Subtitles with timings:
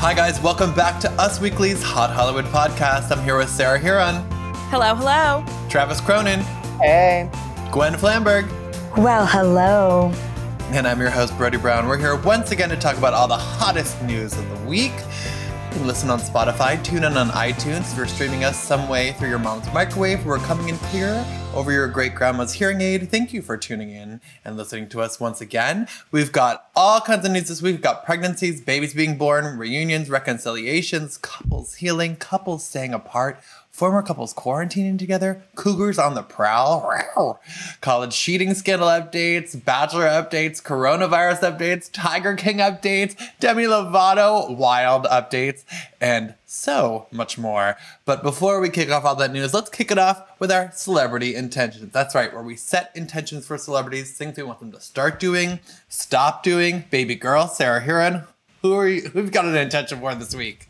[0.00, 0.40] Hi, guys.
[0.40, 3.10] Welcome back to Us Weekly's Hot Hollywood podcast.
[3.10, 4.24] I'm here with Sarah Hearon,
[4.70, 5.44] Hello, hello.
[5.68, 6.40] Travis Cronin,
[6.80, 7.28] Hey.
[7.72, 8.48] Gwen Flamberg,
[8.96, 10.12] Well, hello.
[10.72, 11.86] and I'm your host, Brody Brown.
[11.86, 14.92] We're here once again to talk about all the hottest news of the week.
[15.70, 19.12] You can listen on Spotify, tune in on iTunes if you're streaming us some way
[19.12, 20.26] through your mom's microwave.
[20.26, 21.24] We're coming in clear
[21.54, 23.08] over your great grandma's hearing aid.
[23.08, 25.86] Thank you for tuning in and listening to us once again.
[26.10, 27.74] We've got all kinds of news this week.
[27.74, 33.40] We've got pregnancies, babies being born, reunions, reconciliations, couples healing, couples staying apart,
[33.80, 37.38] former couples quarantining together, cougars on the prowl, Row.
[37.80, 45.64] college cheating scandal updates, bachelor updates, coronavirus updates, Tiger King updates, Demi Lovato wild updates,
[45.98, 47.78] and so much more.
[48.04, 51.34] But before we kick off all that news, let's kick it off with our celebrity
[51.34, 51.90] intentions.
[51.90, 55.58] That's right, where we set intentions for celebrities, things we want them to start doing,
[55.88, 56.84] stop doing.
[56.90, 58.26] Baby girl, Sarah Hearon,
[58.60, 59.08] who are you?
[59.08, 60.66] Who've got an intention for this week?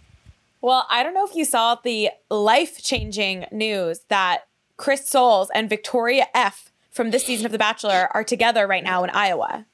[0.60, 4.42] Well, I don't know if you saw the life changing news that
[4.76, 9.04] Chris Soules and Victoria F from this season of The Bachelor are together right now
[9.04, 9.66] in Iowa.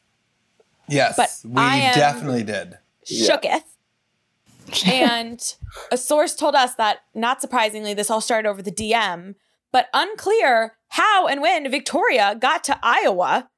[0.88, 2.78] Yes, But we I am- definitely did.
[3.04, 3.62] Shooketh.
[4.86, 5.54] and
[5.92, 9.34] a source told us that, not surprisingly, this all started over the DM,
[9.72, 13.48] but unclear how and when Victoria got to Iowa,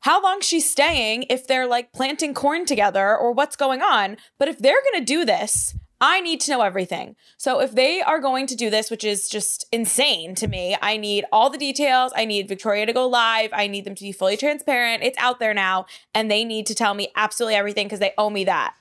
[0.00, 4.16] how long she's staying, if they're like planting corn together or what's going on.
[4.38, 7.16] But if they're going to do this, I need to know everything.
[7.36, 10.96] So if they are going to do this, which is just insane to me, I
[10.96, 12.12] need all the details.
[12.16, 13.50] I need Victoria to go live.
[13.52, 15.02] I need them to be fully transparent.
[15.02, 18.30] It's out there now, and they need to tell me absolutely everything because they owe
[18.30, 18.74] me that.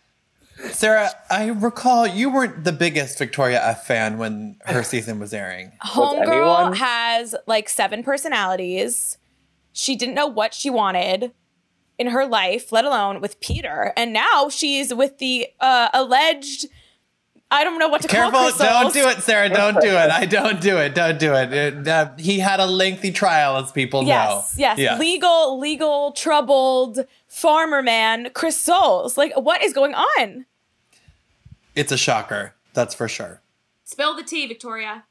[0.71, 5.71] Sarah, I recall you weren't the biggest Victoria F fan when her season was airing.
[5.83, 9.17] Homegirl anyone- has like seven personalities.
[9.73, 11.31] She didn't know what she wanted
[11.97, 13.93] in her life, let alone with Peter.
[13.95, 16.67] And now she's with the uh, alleged.
[17.51, 18.31] I don't know what to Careful!
[18.31, 19.49] call Chris Don't do it, Sarah.
[19.49, 20.11] Don't do it.
[20.11, 20.93] I don't do it.
[20.93, 21.51] Don't do it.
[21.51, 24.61] It, uh, he had a lengthy trial, as people Yes, know.
[24.61, 24.99] yes, yes.
[24.99, 29.17] Legal, legal, troubled farmer man, Chris Soules.
[29.17, 30.45] Like, what is going on?
[31.75, 32.53] It's a shocker.
[32.73, 33.41] That's for sure.
[33.83, 35.05] Spill the tea, Victoria.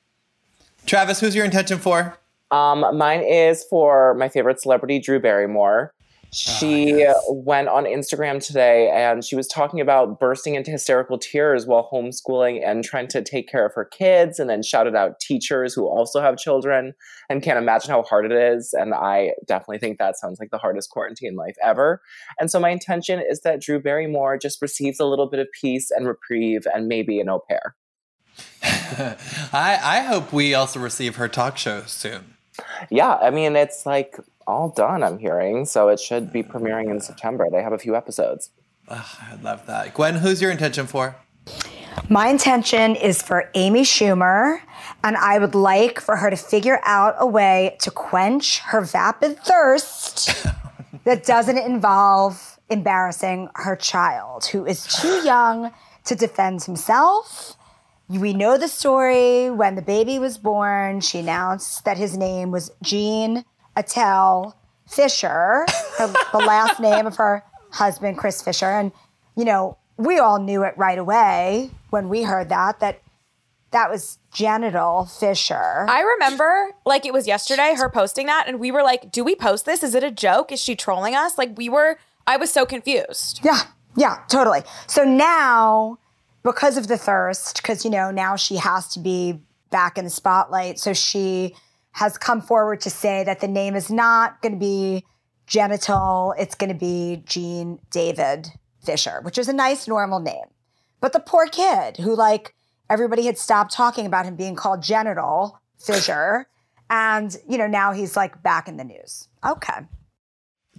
[0.87, 2.19] Travis, who's your intention for?
[2.53, 5.93] Um, mine is for my favorite celebrity, Drew Barrymore.
[6.33, 7.25] She ah, yes.
[7.31, 12.63] went on Instagram today and she was talking about bursting into hysterical tears while homeschooling
[12.65, 16.21] and trying to take care of her kids, and then shouted out teachers who also
[16.21, 16.93] have children
[17.31, 18.75] and can't imagine how hard it is.
[18.75, 22.03] And I definitely think that sounds like the hardest quarantine life ever.
[22.39, 25.91] And so my intention is that Drew Barrymore just receives a little bit of peace
[25.91, 27.75] and reprieve and maybe an au pair.
[28.63, 32.35] I, I hope we also receive her talk show soon.
[32.91, 35.67] Yeah, I mean, it's like all done, I'm hearing.
[35.67, 37.47] So it should be premiering in September.
[37.53, 38.51] They have a few episodes.
[38.89, 39.95] Ugh, I love that.
[39.95, 41.15] Gwen, who's your intention for?
[42.09, 44.61] My intention is for Amy Schumer,
[45.05, 49.39] and I would like for her to figure out a way to quench her vapid
[49.41, 50.47] thirst
[51.05, 55.73] that doesn't involve embarrassing her child, who is too young
[56.05, 57.57] to defend himself.
[58.09, 59.51] We know the story.
[59.51, 63.45] When the baby was born, she announced that his name was Gene
[63.79, 64.57] Attell
[64.89, 65.65] Fischer,
[65.99, 68.67] her, the last name of her husband, Chris Fischer.
[68.67, 68.91] And,
[69.37, 73.01] you know, we all knew it right away when we heard that, that
[73.71, 75.87] that was genital Fischer.
[75.89, 79.35] I remember, like it was yesterday, her posting that, and we were like, "Do we
[79.35, 79.83] post this?
[79.83, 80.51] Is it a joke?
[80.51, 81.99] Is she trolling us?" Like we were.
[82.27, 83.41] I was so confused.
[83.45, 83.61] Yeah,
[83.95, 84.63] yeah, totally.
[84.87, 85.99] So now,
[86.43, 89.41] because of the thirst, because, you know, now she has to be
[89.71, 90.79] back in the spotlight.
[90.79, 91.55] So she
[91.99, 95.05] has come forward to say that the name is not going to be
[95.49, 98.47] genital, it's going to be Gene David
[98.85, 100.45] Fischer, which is a nice, normal name.
[101.01, 102.55] But the poor kid who, like,
[102.89, 106.47] everybody had stopped talking about him being called genital Fischer.
[106.89, 109.27] And, you know, now he's like back in the news.
[109.45, 109.81] Okay.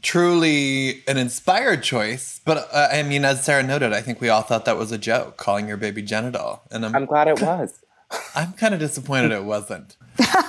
[0.02, 4.42] Truly an inspired choice, but uh, I mean, as Sarah noted, I think we all
[4.42, 7.82] thought that was a joke, calling your baby genital, and I'm I'm glad it was.
[8.36, 9.98] I'm kind of disappointed it wasn't.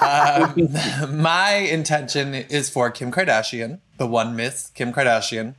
[0.00, 0.68] Um,
[1.22, 5.54] my intention is for Kim Kardashian, the one Miss Kim Kardashian.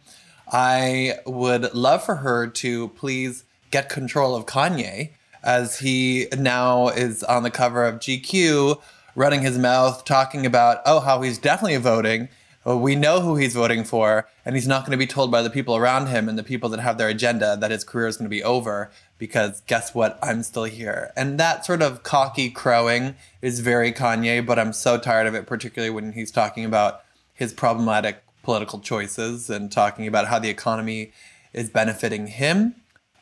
[0.51, 5.11] I would love for her to please get control of Kanye
[5.43, 8.79] as he now is on the cover of GQ,
[9.15, 12.29] running his mouth, talking about, oh, how he's definitely voting.
[12.63, 15.49] We know who he's voting for, and he's not going to be told by the
[15.49, 18.27] people around him and the people that have their agenda that his career is going
[18.27, 20.17] to be over because guess what?
[20.23, 21.13] I'm still here.
[21.15, 25.45] And that sort of cocky crowing is very Kanye, but I'm so tired of it,
[25.45, 31.11] particularly when he's talking about his problematic political choices and talking about how the economy
[31.53, 32.73] is benefiting him.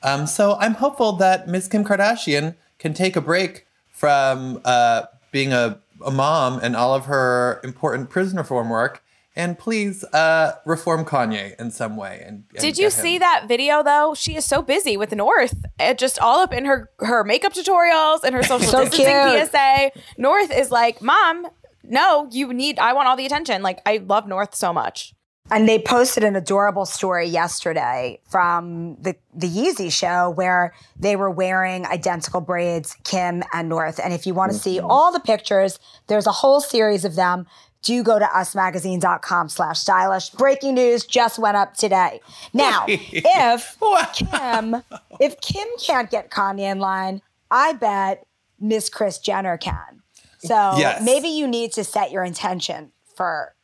[0.01, 5.03] Um, so I'm hopeful that Miss Kim Kardashian can take a break from uh,
[5.33, 9.03] being a, a mom and all of her important prison reform work
[9.39, 12.21] and please uh, reform Kanye in some way.
[12.25, 14.13] And, and did you see that video though?
[14.13, 18.23] She is so busy with North, it just all up in her her makeup tutorials
[18.23, 19.49] and her social so distancing cute.
[19.49, 19.91] PSA.
[20.17, 21.47] North is like, "Mom,
[21.83, 22.79] no, you need.
[22.79, 23.63] I want all the attention.
[23.63, 25.13] Like, I love North so much."
[25.51, 31.31] And they posted an adorable story yesterday from the, the Yeezy show where they were
[31.31, 33.99] wearing identical braids, Kim and North.
[34.03, 34.91] And if you want to see mm-hmm.
[34.91, 37.47] all the pictures, there's a whole series of them
[37.81, 40.29] do go to usmagazine.com slash stylish.
[40.31, 42.19] Breaking news just went up today.
[42.53, 43.77] Now, if
[44.13, 44.83] Kim,
[45.19, 48.25] if Kim can't get Kanye in line, I bet
[48.59, 50.01] Miss Kris Jenner can.
[50.39, 51.03] So yes.
[51.03, 53.55] maybe you need to set your intention for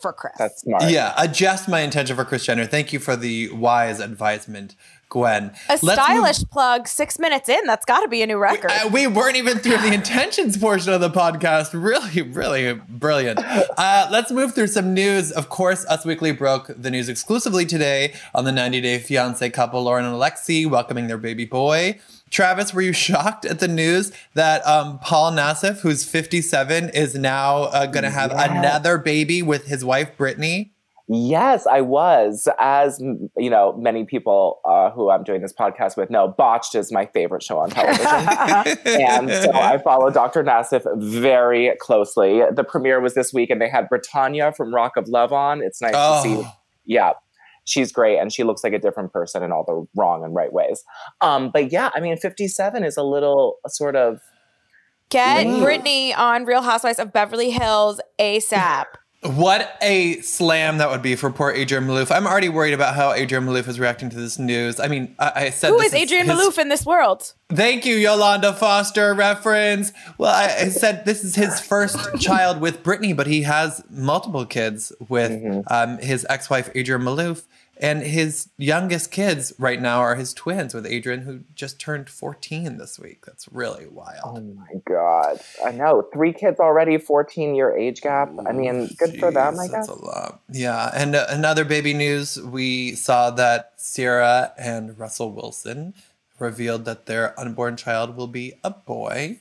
[0.00, 0.32] for Kris.
[0.38, 0.84] That's smart.
[0.88, 2.66] Yeah, adjust my intention for Kris Jenner.
[2.66, 4.74] Thank you for the wise advisement.
[5.10, 5.52] Gwen.
[5.68, 7.66] A Let's stylish move- plug six minutes in.
[7.66, 8.70] That's got to be a new record.
[8.84, 11.70] We, uh, we, weren't even through the intentions portion of the podcast.
[11.74, 13.40] Really, really brilliant.
[13.42, 15.32] Uh, let's move through some news.
[15.32, 19.82] Of course, Us Weekly broke the news exclusively today on the 90 Day Fiance couple,
[19.82, 21.98] Loren and Alexei, welcoming their baby boy.
[22.30, 27.64] Travis, were you shocked at the news that um, Paul Nassif, who's 57, is now
[27.64, 28.58] uh, going to have yeah.
[28.58, 30.72] another baby with his wife, Brittany?
[31.12, 32.46] Yes, I was.
[32.60, 36.92] As you know, many people uh, who I'm doing this podcast with know, Botched is
[36.92, 38.06] my favorite show on television,
[38.86, 40.44] and so I follow Dr.
[40.44, 42.42] Nassif very closely.
[42.52, 45.62] The premiere was this week, and they had Brittanya from Rock of Love on.
[45.64, 46.22] It's nice oh.
[46.22, 46.36] to see.
[46.46, 46.52] Oh.
[46.84, 47.12] Yeah,
[47.64, 50.52] she's great, and she looks like a different person in all the wrong and right
[50.52, 50.84] ways.
[51.20, 54.20] Um, but yeah, I mean, 57 is a little sort of.
[55.08, 58.84] Get Brittany on Real Housewives of Beverly Hills ASAP.
[59.22, 62.10] What a slam that would be for poor Adrienne Maloof.
[62.10, 64.80] I'm already worried about how Adrienne Maloof is reacting to this news.
[64.80, 66.38] I mean, I, I said who is Adrienne his...
[66.38, 67.34] Maloof in this world?
[67.50, 69.92] Thank you, Yolanda Foster reference.
[70.16, 74.46] Well, I, I said this is his first child with Brittany, but he has multiple
[74.46, 75.60] kids with mm-hmm.
[75.66, 77.44] um, his ex-wife Adrienne Maloof.
[77.80, 82.76] And his youngest kids right now are his twins with Adrienne, who just turned 14
[82.76, 83.24] this week.
[83.24, 84.20] That's really wild.
[84.24, 85.40] Oh my God.
[85.64, 86.06] I know.
[86.12, 88.30] Three kids already, 14 year age gap.
[88.46, 89.86] I mean, good Jeez, for them, I guess.
[89.86, 90.42] That's a lot.
[90.52, 90.90] Yeah.
[90.94, 95.94] And uh, another baby news we saw that Ciara and Russell Wilson
[96.38, 99.40] revealed that their unborn child will be a boy.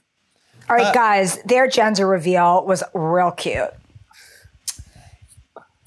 [0.70, 3.74] All right, uh, guys, their gender reveal was real cute.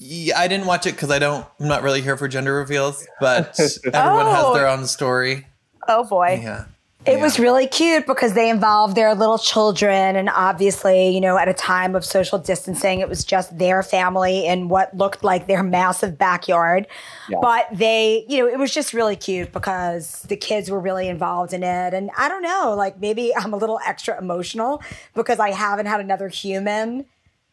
[0.04, 1.46] Yeah, I didn't watch it because I don't.
[1.60, 4.32] I'm not really here for gender reveals, but everyone oh.
[4.32, 5.46] has their own story.
[5.88, 6.40] Oh boy.
[6.43, 6.64] Yeah.
[7.04, 7.22] It yeah.
[7.22, 10.14] was really cute because they involved their little children.
[10.14, 14.46] And obviously, you know, at a time of social distancing, it was just their family
[14.46, 16.87] in what looked like their massive backyard.
[17.28, 17.38] Yeah.
[17.43, 21.52] But they, you know, it was just really cute because the kids were really involved
[21.52, 21.93] in it.
[21.93, 24.81] And I don't know, like maybe I'm a little extra emotional
[25.14, 27.06] because I haven't had another human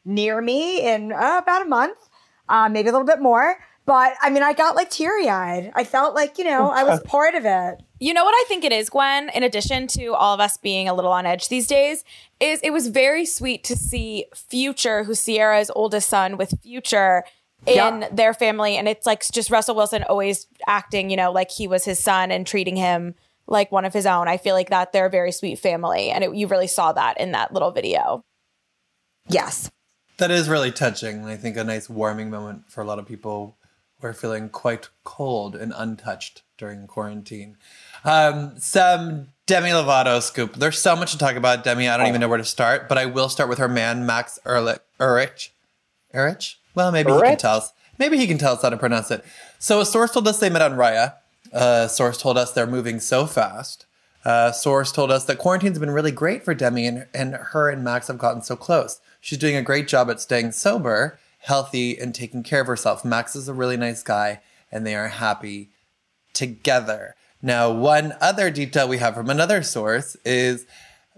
[0.06, 2.08] near me in uh, about a month
[2.50, 3.57] uh, maybe a little bit more.
[3.86, 5.72] But I mean, I got like teary eyed.
[5.74, 7.81] I felt like, you know, I was part of it.
[8.00, 10.88] You know what I think it is, Gwen, in addition to all of us being
[10.88, 12.04] a little on edge these days,
[12.40, 17.24] is it was very sweet to see Future, who's Ciara's oldest son, with Future
[17.66, 18.10] in yeah.
[18.12, 18.78] their family.
[18.78, 22.31] And it's like just Russell Wilson always acting, you know, like he was his son
[22.31, 23.16] and treating him
[23.48, 24.28] like one of his own.
[24.28, 26.12] I feel like that they're a very sweet family.
[26.12, 28.23] And it, you really saw that in that little video.
[29.28, 29.71] Yes.
[30.19, 31.23] That is really touching.
[31.23, 33.56] I think a nice warming moment for a lot of people
[33.99, 37.56] who are feeling quite cold and untouched during quarantine.
[38.04, 40.56] Um, some Demi Lovato scoop.
[40.56, 41.88] There's so much to talk about Demi.
[41.88, 44.40] I don't even know where to start, but I will start with her man, Max
[44.45, 44.81] Ehrlich.
[44.99, 45.54] Ehrlich?
[46.14, 46.59] Ehrlich?
[46.76, 47.71] Well, maybe he can tell us.
[47.97, 49.23] Maybe he can tell us how to pronounce it.
[49.57, 51.14] So a source told us they met on Raya.
[51.54, 53.85] A source told us they're moving so fast.
[54.26, 57.85] A source told us that quarantine's been really great for Demi and, and her and
[57.85, 58.99] Max have gotten so close.
[59.19, 63.04] She's doing a great job at staying sober, healthy, and taking care of herself.
[63.04, 65.71] Max is a really nice guy, and they are happy
[66.33, 67.16] together.
[67.42, 70.66] Now, one other detail we have from another source is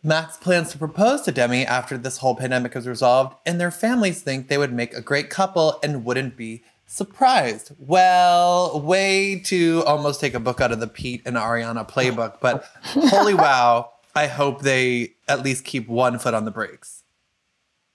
[0.04, 4.22] Max plans to propose to Demi after this whole pandemic is resolved, and their families
[4.22, 7.72] think they would make a great couple and wouldn't be surprised.
[7.78, 12.64] Well, way to almost take a book out of the Pete and Ariana playbook, but
[12.84, 17.01] holy wow, I hope they at least keep one foot on the brakes.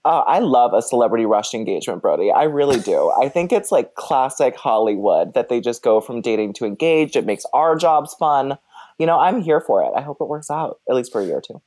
[0.07, 2.31] Uh, I love a celebrity rush engagement, Brody.
[2.31, 3.11] I really do.
[3.21, 7.17] I think it's like classic Hollywood that they just go from dating to engaged.
[7.17, 8.57] It makes our jobs fun.
[8.99, 9.91] You know, I'm here for it.
[9.97, 11.61] I hope it works out, at least for a year or two.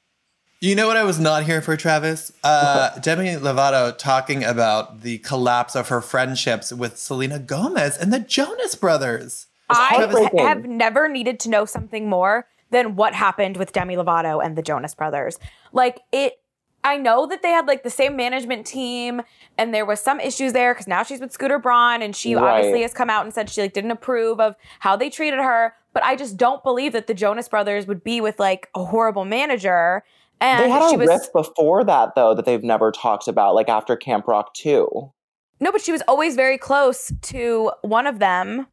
[0.58, 2.32] You know what I was not here for, Travis?
[2.42, 8.20] Uh, Demi Lovato talking about the collapse of her friendships with Selena Gomez and the
[8.20, 9.48] Jonas Brothers.
[9.68, 14.56] I have never needed to know something more than what happened with Demi Lovato and
[14.56, 15.38] the Jonas Brothers.
[15.72, 16.39] Like it
[16.82, 19.22] I know that they had like the same management team
[19.58, 22.56] and there was some issues there because now she's with Scooter Braun and she Right.
[22.58, 25.74] obviously has come out and said she like didn't approve of how they treated her.
[25.92, 29.24] But I just don't believe that the Jonas Brothers would be with like a horrible
[29.24, 30.04] manager.
[30.40, 33.54] And they had she a was rift before that though that they've never talked about,
[33.54, 35.12] like after Camp Rock 2.
[35.60, 38.66] No, but she was always very close to one of them.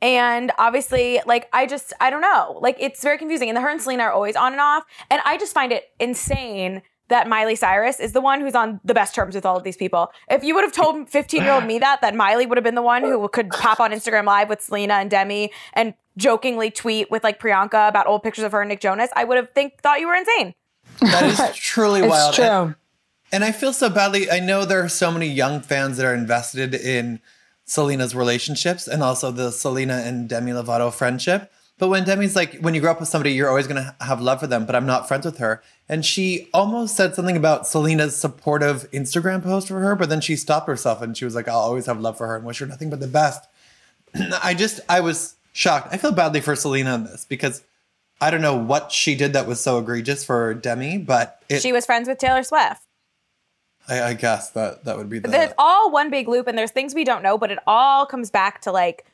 [0.00, 2.58] And obviously, like, I just, I don't know.
[2.60, 3.48] Like, it's very confusing.
[3.48, 4.82] And the her and Selena are always on and off.
[5.10, 8.94] And I just find it insane that Miley Cyrus is the one who's on the
[8.94, 10.10] best terms with all of these people.
[10.30, 12.74] If you would have told 15 year old me that, that Miley would have been
[12.74, 17.10] the one who could pop on Instagram Live with Selena and Demi and jokingly tweet
[17.10, 19.80] with like Priyanka about old pictures of her and Nick Jonas, I would have think
[19.82, 20.54] thought you were insane.
[21.00, 22.34] That is truly It's wild.
[22.34, 22.44] true.
[22.44, 22.74] And,
[23.30, 24.30] and I feel so badly.
[24.30, 27.20] I know there are so many young fans that are invested in
[27.64, 31.52] Selena's relationships and also the Selena and Demi Lovato friendship.
[31.78, 34.20] But when Demi's like, when you grow up with somebody, you're always going to have
[34.20, 35.62] love for them, but I'm not friends with her.
[35.88, 40.36] And she almost said something about Selena's supportive Instagram post for her, but then she
[40.36, 42.66] stopped herself and she was like, I'll always have love for her and wish her
[42.66, 43.48] nothing but the best.
[44.42, 45.88] I just, I was shocked.
[45.90, 47.64] I feel badly for Selena in this because
[48.20, 51.72] I don't know what she did that was so egregious for Demi, but it, She
[51.72, 52.82] was friends with Taylor Swift.
[53.88, 55.28] I, I guess that that would be the.
[55.28, 58.30] There's all one big loop, and there's things we don't know, but it all comes
[58.30, 59.04] back to like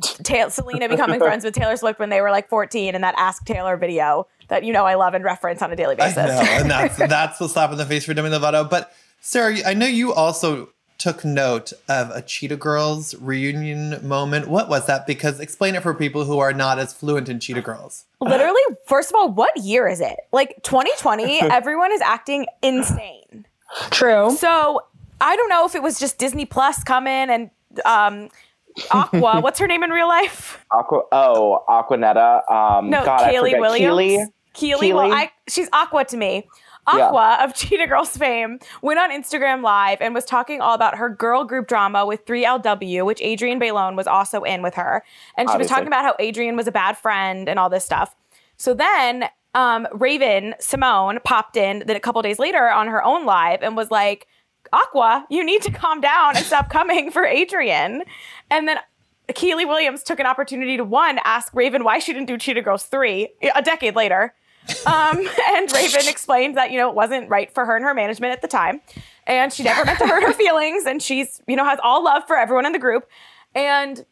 [0.00, 3.44] Ta- Selena becoming friends with Taylor Swift when they were like 14, and that Ask
[3.44, 6.16] Taylor video that you know I love and reference on a daily I basis.
[6.16, 8.68] know, and that's that's the slap in the face for Demi Lovato.
[8.68, 14.48] But Sarah, I know you also took note of a Cheetah Girls reunion moment.
[14.48, 15.06] What was that?
[15.06, 18.04] Because explain it for people who are not as fluent in Cheetah Girls.
[18.20, 20.16] Literally, first of all, what year is it?
[20.32, 23.46] Like 2020, everyone is acting insane.
[23.90, 24.32] True.
[24.36, 24.82] So
[25.20, 27.50] I don't know if it was just Disney Plus coming and
[27.84, 28.28] um,
[28.90, 29.40] Aqua.
[29.40, 30.64] what's her name in real life?
[30.70, 32.50] Aqua, oh, Aquanetta.
[32.50, 33.58] Um, No, God, Kaylee.
[33.58, 34.30] Williams.
[34.54, 34.72] Kiely?
[34.78, 34.94] Kiely.
[34.94, 36.48] Well, I, she's Aqua to me.
[36.94, 37.06] Yeah.
[37.06, 41.10] Aqua of Cheetah Girls fame went on Instagram Live and was talking all about her
[41.10, 45.04] girl group drama with 3LW, which Adrienne Bailon was also in with her.
[45.36, 48.16] And she was talking about how Adrienne was a bad friend and all this stuff.
[48.56, 53.62] So then um, Raven-Symoné popped in then a couple days later on her own live
[53.62, 54.26] and was like,
[54.72, 58.02] Aqua, you need to calm down and stop coming for Adrienne.
[58.50, 58.78] And then
[59.28, 62.84] Kiely Williams took an opportunity to one ask Raven why she didn't do Cheetah Girls
[62.84, 64.34] 3 a decade later.
[64.86, 65.18] Um,
[65.50, 68.42] and Raven explained that, you know, it wasn't right for her and her management at
[68.42, 68.80] the time.
[69.26, 70.86] And she never meant to hurt her feelings.
[70.86, 73.08] And she's, you know, has all love for everyone in the group.
[73.54, 74.04] And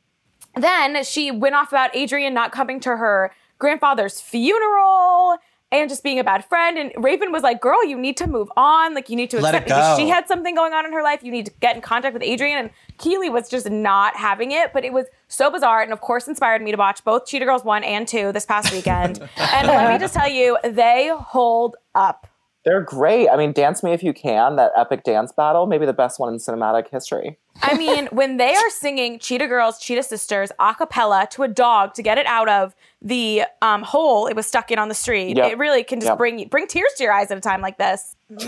[0.54, 5.38] then she went off about Adrienne not coming to her grandfather's funeral
[5.80, 6.78] and just being a bad friend.
[6.78, 8.94] And Raven was like, girl, you need to move on.
[8.94, 9.96] Like, you need to Let accept it go.
[9.96, 11.22] She had something going on in her life.
[11.22, 12.58] You need to get in contact with Adrienne.
[12.58, 14.72] And Kiely was just not having it.
[14.72, 15.82] But it was so bizarre.
[15.82, 18.72] And of course, inspired me to watch both Cheetah Girls 1 and 2 this past
[18.72, 19.18] weekend.
[19.36, 22.26] and let me just tell you, they hold up.
[22.66, 23.28] They're great.
[23.28, 26.32] I mean, Dance Me If You Can, that epic dance battle, maybe the best one
[26.32, 27.38] in cinematic history.
[27.62, 31.94] I mean, when they are singing Cheetah Girls, Cheetah Sisters a cappella to a dog
[31.94, 35.36] to get it out of the um, hole it was stuck in on the street,
[35.36, 35.52] Yep.
[35.52, 36.18] it really can just Yep.
[36.18, 38.15] bring bring tears to your eyes at a time like this.
[38.28, 38.42] Okay,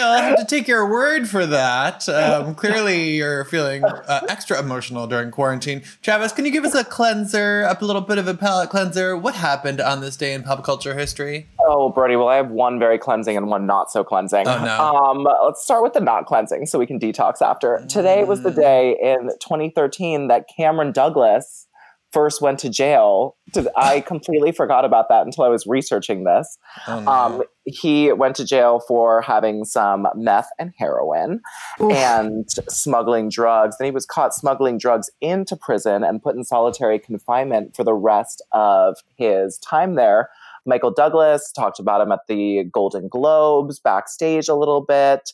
[0.00, 2.08] I'll have to take your word for that.
[2.08, 5.82] Um, clearly, you're feeling uh, extra emotional during quarantine.
[6.00, 9.16] Travis, can you give us a cleanser, a little bit of a palate cleanser?
[9.16, 11.48] What happened on this day in pop culture history?
[11.58, 14.46] Oh, Brody, well, I have one very cleansing and one not so cleansing.
[14.46, 14.80] Oh, no.
[14.80, 17.84] Um, let's start with the not cleansing so we can detox after.
[17.88, 21.66] Today was the day in 2013 that Cameron Douglas
[22.12, 23.36] first went to jail.
[23.52, 26.58] Did- I completely forgot about that until I was researching this.
[26.86, 27.10] Oh, no.
[27.10, 31.40] Um, he went to jail for having some meth and heroin
[31.78, 33.76] and smuggling drugs.
[33.78, 37.94] And he was caught smuggling drugs into prison and put in solitary confinement for the
[37.94, 40.28] rest of his time there.
[40.64, 45.32] Michael Douglas talked about him at the Golden Globes backstage a little bit.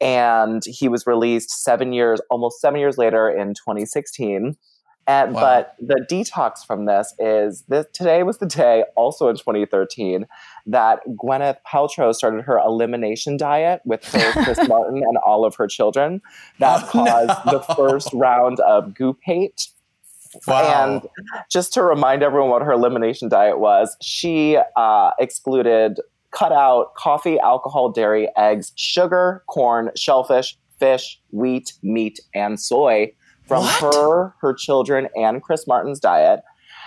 [0.00, 4.56] And he was released seven years, almost seven years later in 2016.
[5.08, 5.40] And, Wow.
[5.40, 10.26] But the detox from this is this today was the day, also in 2013,
[10.66, 15.66] that Gwyneth Paltrow started her elimination diet with her, Chris Martin and all of her
[15.66, 16.20] children.
[16.58, 17.52] That Oh, caused no.
[17.52, 19.68] the first round of goop hate.
[20.46, 20.84] wow.
[20.84, 21.02] And
[21.50, 26.00] just to remind everyone what her elimination diet was, she uh, excluded,
[26.32, 33.10] cut out coffee, alcohol, dairy, eggs, sugar, corn, shellfish, fish, wheat, meat, and soy
[33.48, 33.94] from What?
[33.94, 36.40] her, her children, and Chris Martin's diet.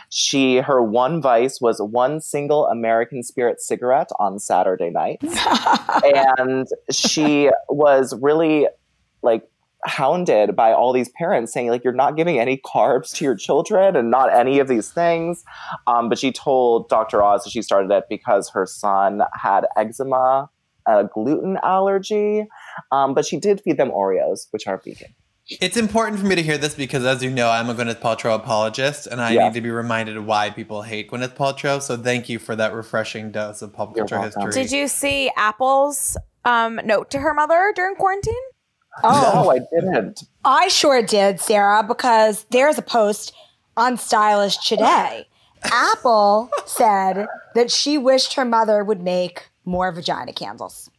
[0.10, 5.26] She her one vice was one single American Spirit cigarette on Saturday nights,
[6.04, 8.68] and she was really
[9.24, 9.48] like
[9.86, 13.96] hounded by all these parents saying like you're not giving any carbs to your children
[13.96, 15.44] and not any of these things
[15.88, 20.50] um, but she told dr oz that she started it because her son had eczema
[20.88, 22.46] a gluten allergy
[22.92, 25.14] um, but she did feed them oreos which are vegan
[25.60, 28.36] It's important for me to hear this because, as you know, I'm a Gwyneth Paltrow
[28.36, 29.46] apologist, and I Yeah.
[29.46, 31.82] need to be reminded of why people hate Gwyneth Paltrow.
[31.82, 34.54] So, thank you for that refreshing dose of pop You're culture history.
[34.54, 36.16] Did you see Apple's
[36.46, 38.34] um, note to her mother during quarantine?
[39.04, 43.34] Oh, no i didn't I sure did, Sarah, because there's a post
[43.78, 45.28] on Stylish today.
[45.64, 50.90] Apple said that she wished her mother would make more vagina candles.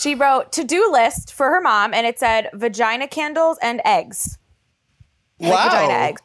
[0.00, 4.38] She wrote to do list for her mom, and it said vagina candles and eggs.
[5.38, 5.64] Like Wow.
[5.68, 6.22] vagina eggs.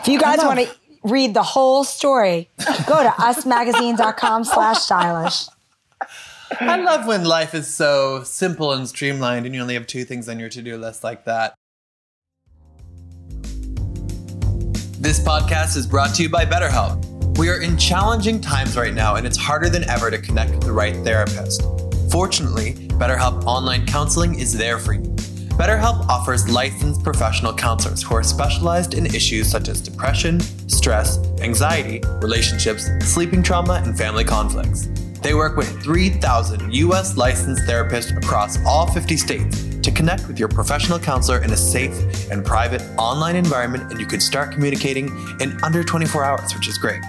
[0.00, 0.68] If you guys want to
[1.02, 2.48] read the whole story,
[2.86, 5.46] go to usmagazine.com slash stylish.
[6.60, 10.28] I love when life is so simple and streamlined, and you only have two things
[10.28, 11.54] on your to do list like that.
[14.98, 17.38] This podcast is brought to you by BetterHelp.
[17.38, 20.62] We are in challenging times right now, and it's harder than ever to connect with
[20.62, 21.62] the right therapist.
[22.10, 25.02] Fortunately, BetterHelp Online Counseling is there for you.
[25.60, 32.00] BetterHelp offers licensed professional counselors who are specialized in issues such as depression, stress, anxiety,
[32.20, 34.88] relationships, sleeping trauma, and family conflicts.
[35.22, 40.48] They work with 3,000 US licensed therapists across all 50 states to connect with your
[40.48, 45.06] professional counselor in a safe and private online environment, and you can start communicating
[45.40, 47.02] in under 24 hours, which is great.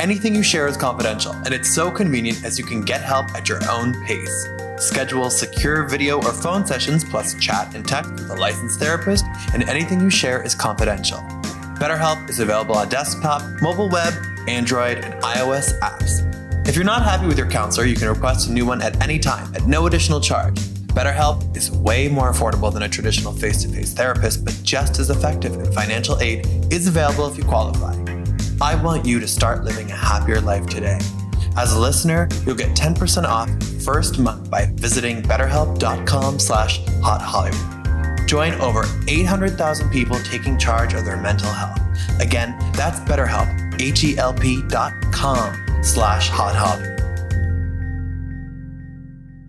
[0.00, 3.48] Anything you share is confidential, and it's so convenient as you can get help at
[3.48, 4.48] your own pace.
[4.76, 9.62] Schedule secure video or phone sessions plus chat and text with a licensed therapist, and
[9.68, 11.18] anything you share is confidential.
[11.78, 14.12] BetterHelp is available on desktop, mobile web,
[14.48, 16.28] Android, and iOS apps.
[16.66, 19.20] If you're not happy with your counselor, you can request a new one at any
[19.20, 20.58] time at no additional charge.
[20.88, 25.10] BetterHelp is way more affordable than a traditional face to face therapist, but just as
[25.10, 28.03] effective, and financial aid is available if you qualify.
[28.64, 30.98] I want you to start living a happier life today.
[31.54, 33.50] As a listener, you'll get 10% off
[33.84, 38.26] first month by visiting betterhelp.com slash hot Hollywood.
[38.26, 41.78] Join over 800,000 people taking charge of their mental health.
[42.20, 47.02] Again, that's BetterHelp, H-E-L-P dot com slash hot Hollywood.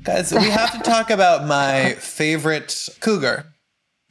[0.04, 3.55] Guys, we have to talk about my favorite cougar.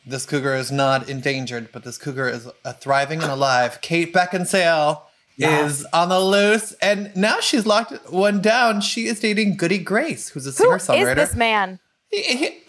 [0.07, 2.49] This cougar is not endangered, but this cougar is
[2.81, 3.81] thriving and alive.
[3.81, 5.03] Kate Beckinsale
[5.39, 8.81] is on the loose, and now she's locked one down.
[8.83, 11.15] She is dating Goody Grace, who's a Who singer is songwriter.
[11.17, 11.81] this man?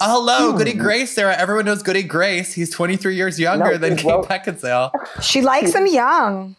[0.00, 1.36] Hello, Goody Grace, Sarah.
[1.36, 2.54] Everyone knows Goody Grace.
[2.54, 4.90] He's 23 years younger No, than Kate wrote- Beckinsale.
[5.22, 6.56] She likes him young.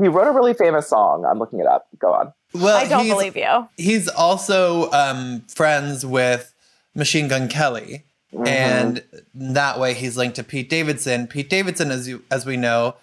[0.00, 3.06] he wrote a really famous song i'm looking it up go on Well, I don't
[3.06, 3.68] believe you.
[3.76, 6.52] he's also um, friends with
[6.96, 8.04] Machine Gun Kelly,
[8.46, 9.02] and
[9.34, 11.26] that way he's linked to Pete Davidson.
[11.26, 12.96] Pete Davidson, as you as we know,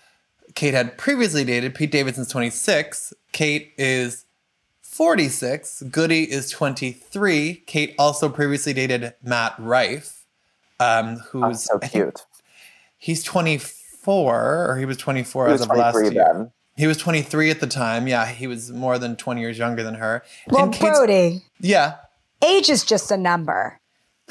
[0.55, 1.75] Kate had previously dated.
[1.75, 3.13] Pete Davidson's 26.
[3.31, 4.25] Kate is
[4.81, 5.83] 46.
[5.83, 7.63] Goody is 23.
[7.65, 10.25] Kate also previously dated Matt Rife,
[10.79, 12.25] um, who's That's so cute
[13.01, 16.33] he's 24, or he was 24 he as was of last 23 year.
[16.33, 18.07] then He was 23 at the time.
[18.07, 20.23] Yeah, he was more than 20 years younger than her.
[20.47, 21.97] Well, And Brody, yeah,
[22.41, 23.80] age is just a number.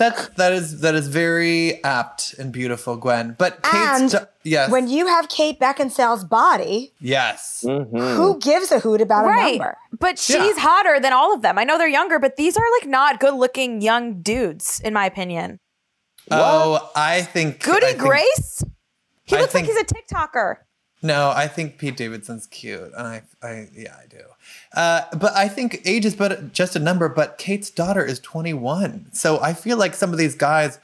[0.01, 3.37] That that is that is very apt and beautiful, Gwen.
[3.39, 8.17] But And Kate's yes, When you have Kate Beckinsale's body, yes, Mhm.
[8.17, 9.59] who gives a hoot about a Right.
[9.59, 9.77] number?
[9.99, 11.59] But she's hotter than all of them.
[11.59, 15.07] I know they're younger, but these are like not good looking young dudes, in my
[15.07, 15.61] opinion.
[16.31, 18.65] Oh, I think Goody I think- Grace?
[19.25, 20.57] He looks think- like he's a TikToker.
[21.03, 24.21] No, I think Pete Davidson's cute, and I, I yeah, I do.
[24.75, 27.09] Uh, but I think age is but just a number.
[27.09, 30.79] But Kate's daughter is 21, so I feel like some of these guys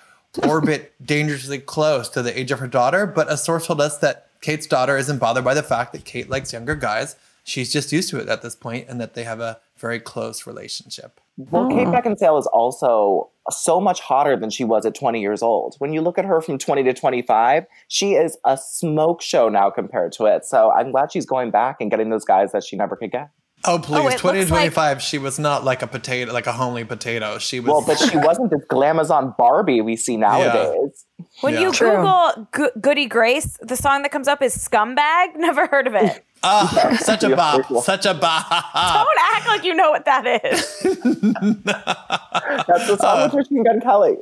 [0.44, 3.07] orbit dangerously close to the age of her daughter.
[3.07, 6.29] But a source told us that Kate's daughter isn't bothered by the fact that Kate
[6.29, 7.16] likes younger guys.
[7.44, 10.46] She's just used to it at this point, and that they have a very close
[10.46, 11.20] relationship.
[11.37, 15.76] Well, Kate Beckinsale is also so much hotter than she was at 20 years old.
[15.79, 19.70] When you look at her from 20 to 25, she is a smoke show now
[19.70, 20.44] compared to it.
[20.44, 23.31] So I'm glad she's going back and getting those guys that she never could get.
[23.66, 26.52] Oh please, it 20 to looks like- she was not like a potato, like a
[26.52, 27.38] homely potato.
[27.38, 27.68] She was.
[27.68, 31.05] Well, but she wasn't this glamazon Barbie we see nowadays.
[31.40, 31.61] When Yeah.
[31.61, 31.90] you True.
[31.96, 35.29] Google Go- Goody Grace, the song that comes up is Scumbag.
[35.37, 36.24] Never heard of it.
[36.42, 38.48] Ah, such a bop, such a bop.
[38.48, 40.81] Don't act like you know what that is.
[41.64, 44.16] That's the song with Machine Gun Kelly.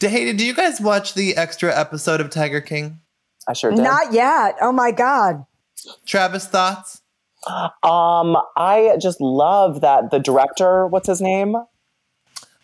[0.00, 3.00] Hey, do you guys watch the extra episode of Tiger King?
[3.48, 3.80] I sure did.
[3.80, 4.56] Not yet.
[4.60, 5.44] Oh my God.
[6.06, 7.01] Travis, thoughts?
[7.48, 11.56] Um, I just love that the director, what's his name?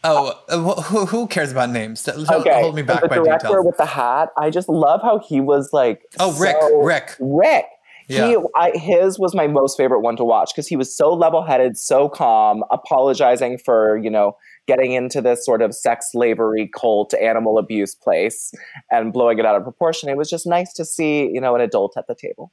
[0.05, 2.07] Oh, uh, who, who cares about names?
[2.07, 3.67] Hold- Okay, Hold me back the by director details.
[3.67, 4.29] with the hat.
[4.37, 6.03] I just love how he was like.
[6.21, 7.17] Oh, Rick, so- Rick.
[7.19, 7.65] Rick.
[8.11, 8.29] Yeah.
[8.29, 11.77] He, I, his was my most favorite one to watch because he was so level-headed,
[11.77, 14.35] so calm, apologizing for you know
[14.67, 18.51] getting into this sort of sex slavery cult, animal abuse place,
[18.91, 20.09] and blowing it out of proportion.
[20.09, 22.51] It was just nice to see you know an adult at the table.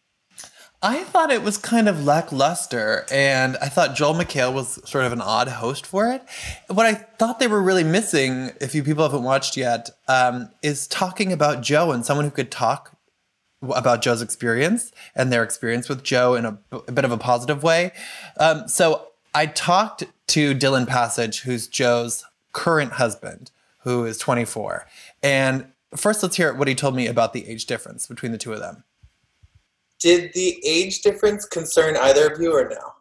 [0.85, 5.13] I thought it was kind of lackluster, and I thought Joel McHale was sort of
[5.13, 6.21] an odd host for it.
[6.67, 10.85] What I thought they were really missing, if you people haven't watched yet, um, is
[10.85, 12.95] talking about Joe and someone who could talk
[13.63, 17.63] about Joe's experience and their experience with Joe in a, a bit of a positive
[17.63, 17.91] way.
[18.39, 24.85] Um, so I talked to Dillon Passage, who's Joe's current husband, who is 24.
[25.23, 28.53] And first, let's hear what he told me about the age difference between the two
[28.53, 28.83] of them.
[29.99, 32.95] Did the age difference concern either of you or no?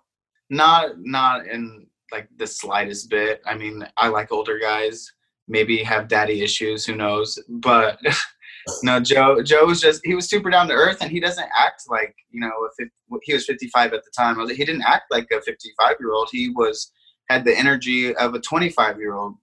[0.50, 3.40] not not in like the slightest bit.
[3.46, 5.10] I mean i like older guys.
[5.46, 7.38] Maybe have daddy issues who knows?
[7.48, 7.98] But
[8.82, 11.82] no joe joe was just he was super down to earth and he doesn't act
[11.90, 14.38] like you know a 50, he was 55 at the time.
[14.48, 16.90] He didn't act like a 55 year old he was
[17.28, 19.34] had the energy of a 25 year old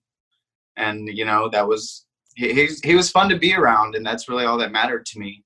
[0.77, 4.45] and you know that was he, he was fun to be around and that's really
[4.45, 5.43] all that mattered to me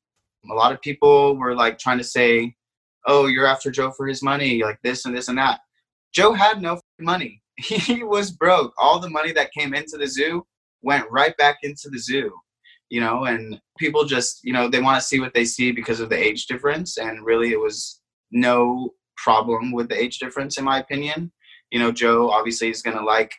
[0.49, 2.55] a lot of people were like trying to say
[3.05, 5.60] oh, you're after Joe for his money, like this and this and that.
[6.13, 7.41] Joe had no money.
[7.58, 8.73] He was broke.
[8.77, 10.45] All the money that came into the zoo
[10.81, 12.34] went right back into the zoo,
[12.89, 16.01] you know, and people just, you know, they want to see what they see because
[16.01, 16.97] of the age difference.
[16.97, 21.31] And really, it was no problem with the age difference, in my opinion.
[21.71, 23.34] You know, Joe obviously is going to like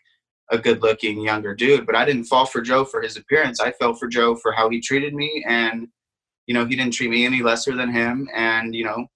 [0.51, 3.61] a good looking younger dude, but I didn't fall for Joe for his appearance.
[3.61, 5.45] I fell for Joe for how he treated me.
[5.47, 5.89] And,
[6.47, 8.29] you know, he didn't treat me any lesser than him.
[8.35, 9.07] And, you know,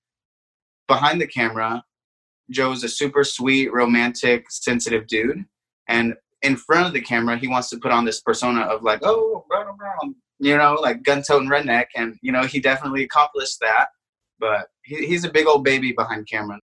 [0.89, 1.83] behind the camera,
[2.51, 5.45] Joe's a super sweet, romantic, sensitive dude.
[5.89, 9.01] And in front of the camera, he wants to put on this persona of like,
[9.03, 9.45] oh,
[10.39, 11.87] you know, like gun toting redneck.
[11.95, 13.87] And, you know, he definitely accomplished that.
[14.39, 16.59] But he, he's a big old baby behind camera.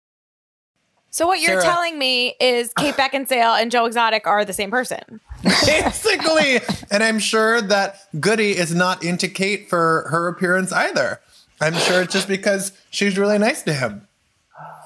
[1.10, 1.62] So what you're Sarah.
[1.62, 5.20] telling me is Kate Beckinsale and Joe Exotic are the same person.
[5.42, 6.60] Basically.
[6.90, 11.20] and I'm sure that Goody is not into Kate for her appearance either.
[11.60, 14.06] I'm sure it's just because she's really nice to him.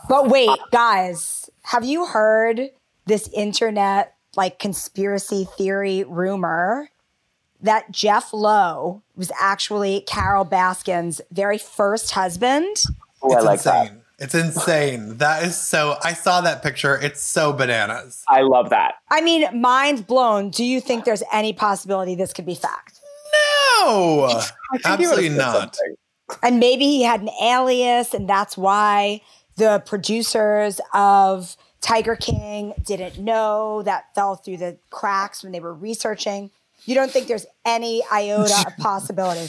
[0.09, 2.71] But wait, guys, have you heard
[3.07, 6.91] this internet like conspiracy theory rumor
[7.63, 12.77] that Jeff Lowe was actually Carole Baskin's very first husband?
[13.23, 13.93] Oh, I It's like that.
[14.21, 14.47] Insane.
[14.47, 15.17] It's insane.
[15.19, 15.97] That is so.
[16.03, 16.97] I saw that picture.
[16.97, 18.25] It's so bananas.
[18.29, 18.95] I love that.
[19.11, 20.51] I mean, mind blown.
[20.51, 23.01] Do you think there's any possibility this could be fact?
[23.83, 25.75] No, I think he absolutely not.
[25.77, 25.95] something.
[26.43, 29.21] And maybe he had an alias, and that's why
[29.57, 35.75] the producers of Tiger King didn't know that fell through the cracks when they were
[35.75, 36.51] researching.
[36.85, 39.49] You don't think there's any iota of possibility?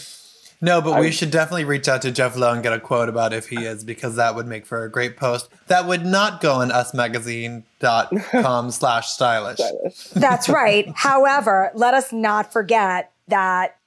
[0.64, 3.34] No, but we should definitely reach out to Jeff Lowe and get a quote about
[3.34, 5.50] if he is, because that would make for a great post.
[5.68, 9.60] That would not go on usmagazine.com slash stylish.
[10.14, 10.88] That's right.
[10.96, 13.80] However, let us not forget that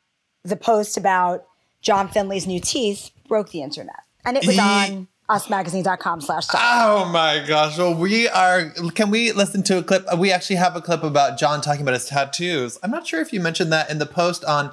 [0.42, 1.46] the post about
[1.80, 4.00] John Finlay's new teeth broke the internet.
[4.24, 6.66] And it was Ye- on usmagazine.com slash stylish.
[6.66, 7.78] Oh my gosh.
[7.78, 8.70] Well, we are.
[8.94, 10.06] Can we listen to a clip?
[10.18, 12.78] We actually have a clip about John talking about his tattoos.
[12.82, 14.72] I'm not sure if you mentioned that in the post on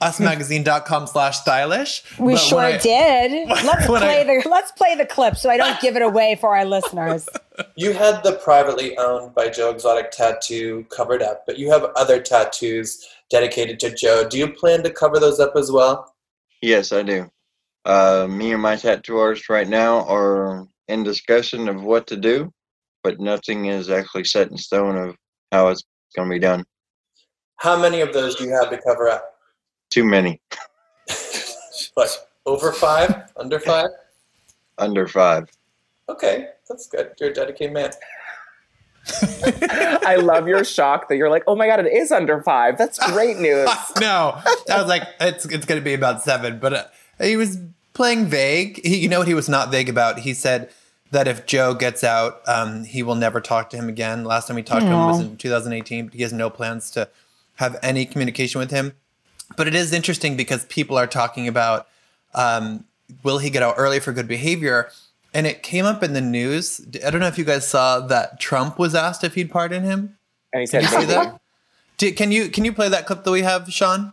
[0.00, 2.04] usmagazine.com slash stylish.
[2.18, 3.48] We but sure I- did.
[3.48, 6.56] Let's play I- the let's play the clip so I don't give it away for
[6.56, 7.28] our listeners.
[7.74, 12.20] You had the privately owned by Joe Exotic tattoo covered up, but you have other
[12.22, 14.28] tattoos dedicated to Joe.
[14.28, 16.14] Do you plan to cover those up as well?
[16.62, 17.28] Yes, I do.
[17.84, 22.52] Uh, me and my tattoo artist right now are in discussion of what to do,
[23.02, 25.16] but nothing is actually set in stone of
[25.50, 25.82] how it's
[26.14, 26.64] going to be done.
[27.56, 29.34] How many of those do you have to cover up?
[29.90, 30.40] Too many.
[31.96, 32.10] Like
[32.46, 33.30] over five?
[33.36, 33.88] Under five?
[34.78, 35.48] Under five.
[36.08, 37.12] Okay, that's good.
[37.20, 37.90] You're a dedicated man.
[40.06, 42.76] I love your shock that you're like, oh my god, it is under five.
[42.78, 43.68] That's great news.
[44.00, 46.58] no, I was like, it's it's going to be about seven.
[46.58, 46.84] But uh,
[47.20, 47.58] he was
[47.94, 48.84] playing vague.
[48.84, 50.20] He, you know what he was not vague about?
[50.20, 50.70] He said
[51.10, 54.24] that if Joe gets out, um, he will never talk to him again.
[54.24, 56.06] Last time we talked to him was in 2018.
[56.06, 57.08] But he has no plans to
[57.56, 58.92] have any communication with him.
[59.56, 61.88] But it is interesting because people are talking about
[62.34, 62.84] um,
[63.22, 64.90] will he get out early for good behavior?
[65.34, 66.80] And it came up in the news.
[67.04, 70.16] I don't know if you guys saw that Trump was asked if he'd pardon him.
[70.52, 71.40] And he said, Did you see that?
[71.98, 74.12] Did, can you can you play that clip that we have, Sean?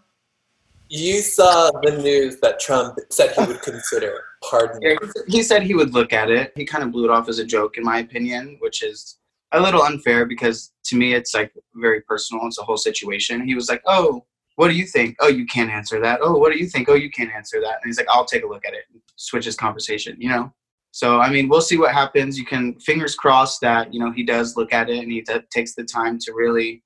[0.89, 4.97] You saw the news that Trump said he would consider pardoning.
[5.27, 6.51] He said he would look at it.
[6.55, 9.17] He kind of blew it off as a joke, in my opinion, which is
[9.51, 12.45] a little unfair because to me it's like very personal.
[12.45, 13.47] It's a whole situation.
[13.47, 15.15] He was like, "Oh, what do you think?
[15.19, 16.19] Oh, you can't answer that.
[16.21, 16.89] Oh, what do you think?
[16.89, 19.55] Oh, you can't answer that." And he's like, "I'll take a look at it." Switches
[19.55, 20.53] conversation, you know.
[20.91, 22.39] So I mean, we'll see what happens.
[22.39, 25.39] You can fingers crossed that you know he does look at it and he t-
[25.51, 26.83] takes the time to really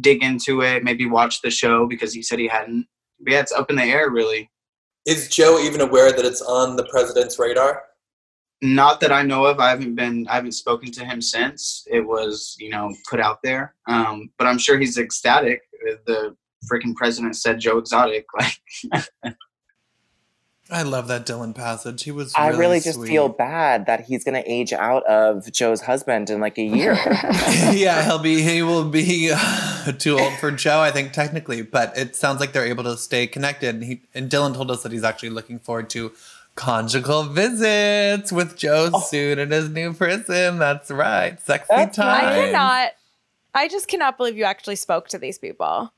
[0.00, 0.84] dig into it.
[0.84, 2.86] Maybe watch the show because he said he hadn't.
[3.20, 4.50] But yeah, it's up in the air, really.
[5.06, 7.84] Is Joe even aware that it's on the president's radar?
[8.60, 9.60] Not that I know of.
[9.60, 10.26] I haven't been.
[10.28, 13.74] I haven't spoken to him since it was, you know, put out there.
[13.86, 15.62] Um, but I'm sure he's ecstatic.
[16.06, 16.36] The
[16.70, 18.26] freaking president said Joe Exotic.
[19.22, 19.36] Like,
[20.70, 22.02] I love that Dillon Passage.
[22.02, 22.34] He was.
[22.34, 23.08] I really, really just sweet.
[23.08, 26.92] feel bad that he's going to age out of Joe's husband in like a year.
[27.72, 28.42] yeah, he'll be.
[28.42, 31.62] He will be uh, too old for Joe, I think, technically.
[31.62, 33.76] But it sounds like they're able to stay connected.
[33.76, 36.12] And he and Dylan told us that he's actually looking forward to
[36.54, 40.58] conjugal visits with Joe soon in his new prison.
[40.58, 42.26] That's right, sexy That's time.
[42.26, 42.90] I cannot.
[43.54, 45.92] I just cannot believe you actually spoke to these people.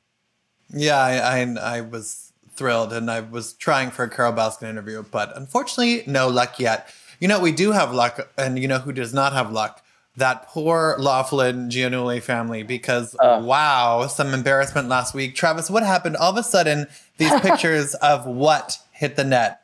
[0.73, 5.03] Yeah, I, I I was thrilled, and I was trying for a Carole Baskin interview,
[5.11, 6.89] but unfortunately, no luck yet.
[7.21, 9.83] You know, we do have luck, and you know who does not have luck?
[10.17, 13.45] That poor Loughlin Giannulli family, because Ugh.
[13.45, 15.35] wow, some embarrassment last week.
[15.35, 16.17] Travis, what happened?
[16.17, 16.87] All of a sudden,
[17.19, 19.57] these pictures of what hit the net?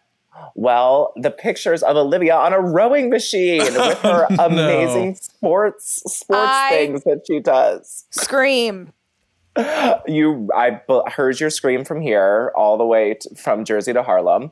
[0.55, 4.45] well, the pictures of Olivia on a rowing machine with her No.
[4.47, 8.05] amazing sports sports I- things that she does.
[8.11, 8.93] Scream.
[10.07, 14.51] You i heard your scream from here all the way t- from jersey to harlem.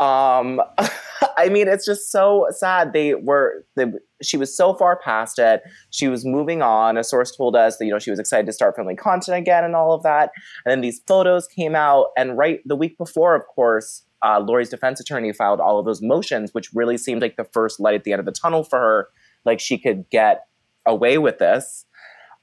[0.00, 0.60] Um
[1.36, 2.92] i mean it's just so sad.
[2.92, 3.86] They were they,
[4.22, 5.62] she was so far past it.
[5.90, 6.96] She was moving on.
[6.96, 9.64] A source told us that you know she was excited to start filming content again
[9.64, 10.30] and all of that.
[10.64, 12.08] And then these photos came out.
[12.16, 16.00] And right the week before of course uh, Lori's defense attorney filed all of those
[16.00, 18.78] motions, which really seemed like the first light at the end of the tunnel for
[18.78, 19.08] her.
[19.44, 20.46] Like she could get
[20.86, 21.84] away with this.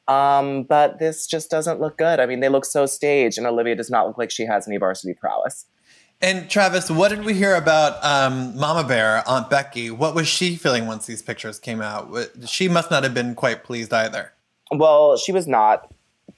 [0.07, 2.19] Um, but this just doesn't look good.
[2.19, 4.77] I mean, they look so staged, and Olivia does not look like she has any
[4.77, 5.65] varsity prowess.
[6.21, 9.89] And Travis, what did we hear about um, Mama Bear, Aunt Becky?
[9.89, 12.13] What was she feeling once these pictures came out?
[12.45, 14.33] She must not have been quite pleased either.
[14.71, 15.91] Well, she was not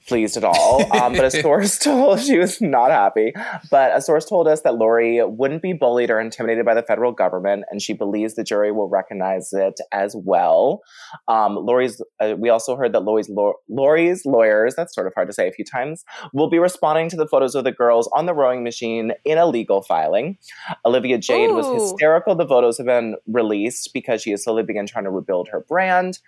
[0.06, 0.82] pleased at all.
[0.94, 3.32] Um, but a source told she was not happy.
[3.70, 7.12] But a source told us that Lori wouldn't be bullied or intimidated by the federal
[7.12, 10.80] government, and she believes the jury will recognize it as well.
[11.28, 12.02] Um, Lori's.
[12.20, 13.30] Uh, we also heard that Lori's
[13.68, 14.74] Lori's lawyers.
[14.76, 16.04] That's sort of hard to say a few times.
[16.32, 19.46] Will be responding to the photos of the girls on the rowing machine in a
[19.46, 20.38] legal filing.
[20.84, 22.34] Olivia Jade was hysterical.
[22.34, 26.18] The photos have been released because she has slowly begun trying to rebuild her brand.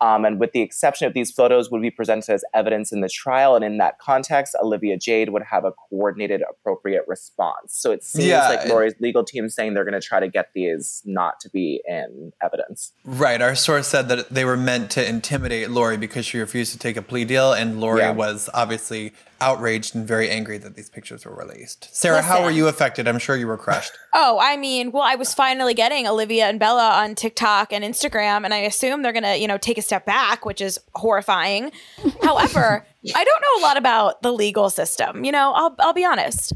[0.00, 3.08] Um, and with the exception of these photos, would be presented as evidence in the
[3.22, 3.54] trial.
[3.54, 7.68] And in that context, Olivia Jade would have a coordinated, appropriate response.
[7.68, 10.28] So it seems Yeah, like Lori's legal team is saying they're going to try to
[10.28, 12.92] get these not to be in evidence.
[13.04, 13.40] Right.
[13.40, 16.96] Our source said that they were meant to intimidate Lori because she refused to take
[16.96, 18.12] a plea deal, and Lori Yeah.
[18.12, 21.94] was obviously outraged and very angry that these pictures were released.
[21.94, 23.08] Sarah, how were you affected?
[23.08, 23.92] I'm sure you were crushed.
[24.14, 28.44] Oh, I mean, well, I was finally getting Olivia and Bella on TikTok and Instagram,
[28.44, 31.72] and I assume they're gonna, you know, take a step back, which is horrifying.
[32.22, 35.24] However, I don't know a lot about the legal system.
[35.24, 36.52] You know, I'll I'll be honest.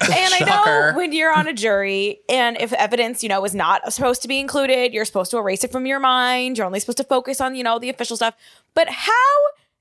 [0.00, 3.92] And I know when you're on a jury and if evidence, you know, is not
[3.92, 6.58] supposed to be included, you're supposed to erase it from your mind.
[6.58, 8.34] You're only supposed to focus on, you know, the official stuff.
[8.74, 9.12] But how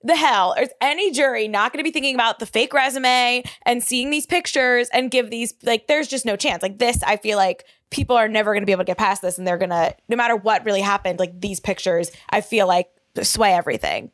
[0.03, 3.83] the hell is any jury not going to be thinking about the fake resume and
[3.83, 6.61] seeing these pictures and give these like there's just no chance.
[6.61, 9.21] Like this, I feel like people are never going to be able to get past
[9.21, 12.67] this and they're going to no matter what really happened, like these pictures, I feel
[12.67, 12.89] like
[13.21, 14.11] sway everything.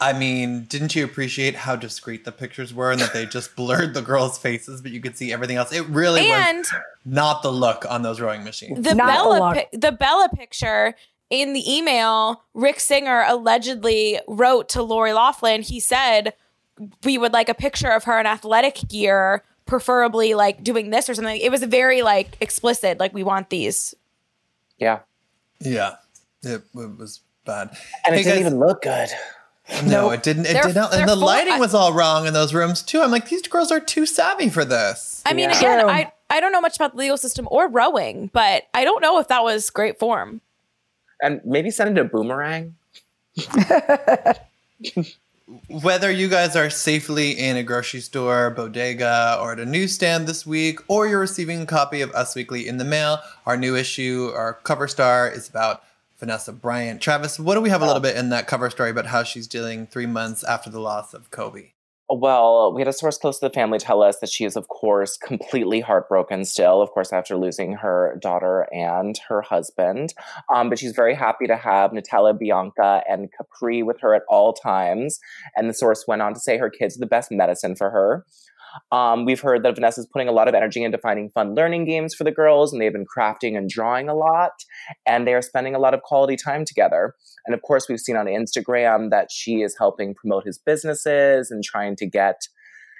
[0.00, 3.94] I mean, didn't you appreciate how discreet the pictures were and that they just blurred
[3.94, 5.72] the girls' faces, but you could see everything else?
[5.72, 6.72] It really And was
[7.04, 8.84] not the look on those rowing machines.
[8.84, 9.54] the Not Bella look.
[9.54, 10.94] pi- the Bella picture
[11.40, 15.62] in the email, Rick Singer allegedly wrote to Lori Loughlin.
[15.62, 16.34] He said
[17.04, 21.14] we would like a picture of her in athletic gear, preferably like doing this or
[21.14, 21.40] something.
[21.40, 23.94] It was very like explicit, like we want these.
[24.78, 25.00] Yeah.
[25.60, 25.96] Yeah,
[26.42, 27.70] it, it was bad.
[28.04, 29.08] And Hey, it didn't guys- even look good.
[29.86, 30.44] No, it didn't.
[30.46, 30.92] It They're- did not.
[30.92, 33.00] And the full- lighting I- was all wrong in those rooms too.
[33.00, 35.22] I'm like, these girls are too savvy for this.
[35.24, 35.58] I mean, Yeah.
[35.58, 39.00] again, I I don't know much about the legal system or rowing, but I don't
[39.00, 40.40] know if that was great form.
[41.24, 42.74] And maybe send it a boomerang.
[45.68, 50.44] Whether you guys are safely in a grocery store, bodega, or at a newsstand this
[50.44, 54.32] week, or you're receiving a copy of Us Weekly in the mail, our new issue,
[54.34, 55.82] our cover star is about
[56.18, 57.00] Vanessa Bryant.
[57.00, 59.46] Travis, what do we have a little bit in that cover story about how she's
[59.46, 61.70] dealing three months after the loss of Kobe?
[62.10, 64.68] Well, we had a source close to the family tell us that she is, of
[64.68, 70.12] course, completely heartbroken still, of course, after losing her daughter and her husband.
[70.54, 74.52] Um, but she's very happy to have Natalia, Bianka, and Capri with her at all
[74.52, 75.18] times.
[75.56, 78.26] And the source went on to say her kids are the best medicine for her.
[78.92, 82.14] Um, we've heard that Vanessa's putting a lot of energy into finding fun learning games
[82.14, 84.52] for the girls, and they've been crafting and drawing a lot,
[85.06, 87.14] and they are spending a lot of quality time together.
[87.46, 91.62] And of course, we've seen on Instagram that she is helping promote his businesses and
[91.62, 92.40] trying to get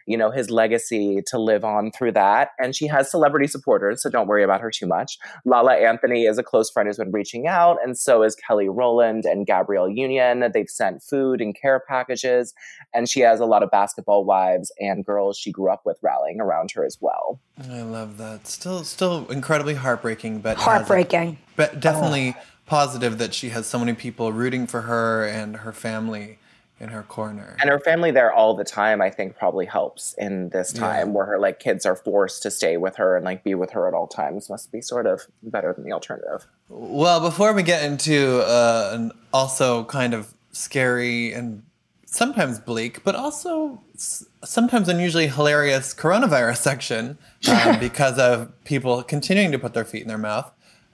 [0.07, 2.51] you know, his legacy to live on through that.
[2.59, 5.19] And she has celebrity supporters, so don't worry about her too much.
[5.45, 9.25] Lala Anthony is a close friend who's been reaching out, and so is Kelly Rowland
[9.25, 10.51] and Gabrielle Union.
[10.53, 12.55] They've sent food and care packages,
[12.93, 16.41] and she has a lot of basketball wives and girls she grew up with rallying
[16.41, 17.41] around her as well.
[17.71, 18.47] I love that.
[18.47, 21.39] Still, still incredibly heartbreaking, but has a- Heartbreaking.
[21.57, 21.79] but oh.
[21.81, 22.37] definitely
[22.67, 26.39] positive that she has so many people rooting for her and her family
[26.81, 27.57] in her corner.
[27.61, 31.13] And her family there all the time, I think, probably helps in this time Yeah.
[31.15, 33.87] where her like kids are forced to stay with her and like be with her
[33.87, 34.51] at all times.
[34.51, 36.47] Must be sort of better than the alternative.
[36.69, 41.63] Well, before we get into uh, an also kind of scary and
[42.07, 49.53] sometimes bleak, but also s- sometimes unusually hilarious coronavirus section um, because of people continuing
[49.53, 50.51] to put their feet in their mouth,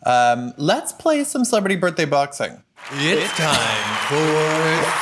[0.07, 2.63] um, let's play some celebrity birthday boxing.
[2.93, 4.17] It's time for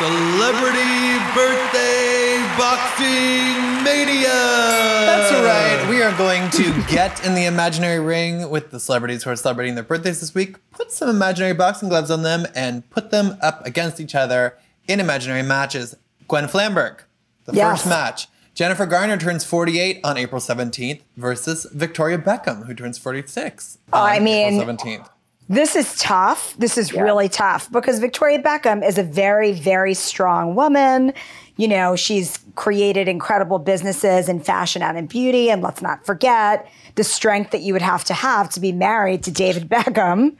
[0.04, 4.28] Celebrity Birthday Boxing Mania!
[4.28, 5.86] That's right.
[5.88, 9.74] We are going to get in the imaginary ring with the celebrities who are celebrating
[9.74, 13.64] their birthdays this week, put some imaginary boxing gloves on them, and put them up
[13.64, 15.96] against each other in imaginary matches.
[16.26, 16.98] Gwen Flamberg,
[17.46, 17.70] the Yes.
[17.80, 18.26] first match.
[18.54, 24.04] Jennifer Garner turns 48 on April 17th versus Victoria Beckham, who turns 46 on Oh,
[24.04, 25.08] I mean- April 17th.
[25.48, 26.54] This is tough.
[26.58, 31.14] This is really tough because Victoria Beckham is a very, very strong woman.
[31.56, 35.50] You know, she's created incredible businesses in fashion and in beauty.
[35.50, 39.22] And let's not forget the strength that you would have to have to be married
[39.24, 40.36] to David Beckham.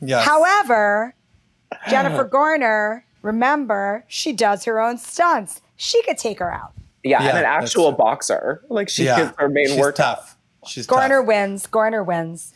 [0.00, 0.24] Yes.
[0.24, 1.14] However,
[1.90, 5.60] Jennifer Garner, remember, she does her own stunts.
[5.76, 6.72] She could take her out.
[7.02, 8.62] Yeah, Yeah, and an actual boxer.
[8.68, 9.96] Like she yeah, is her main she's work.
[9.96, 10.38] tough.
[10.68, 11.26] She's Garner tough.
[11.26, 11.66] wins.
[11.66, 12.54] Garner wins.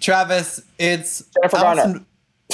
[0.00, 1.80] Travis, it's Jennifer Garner.
[1.82, 2.06] Allison-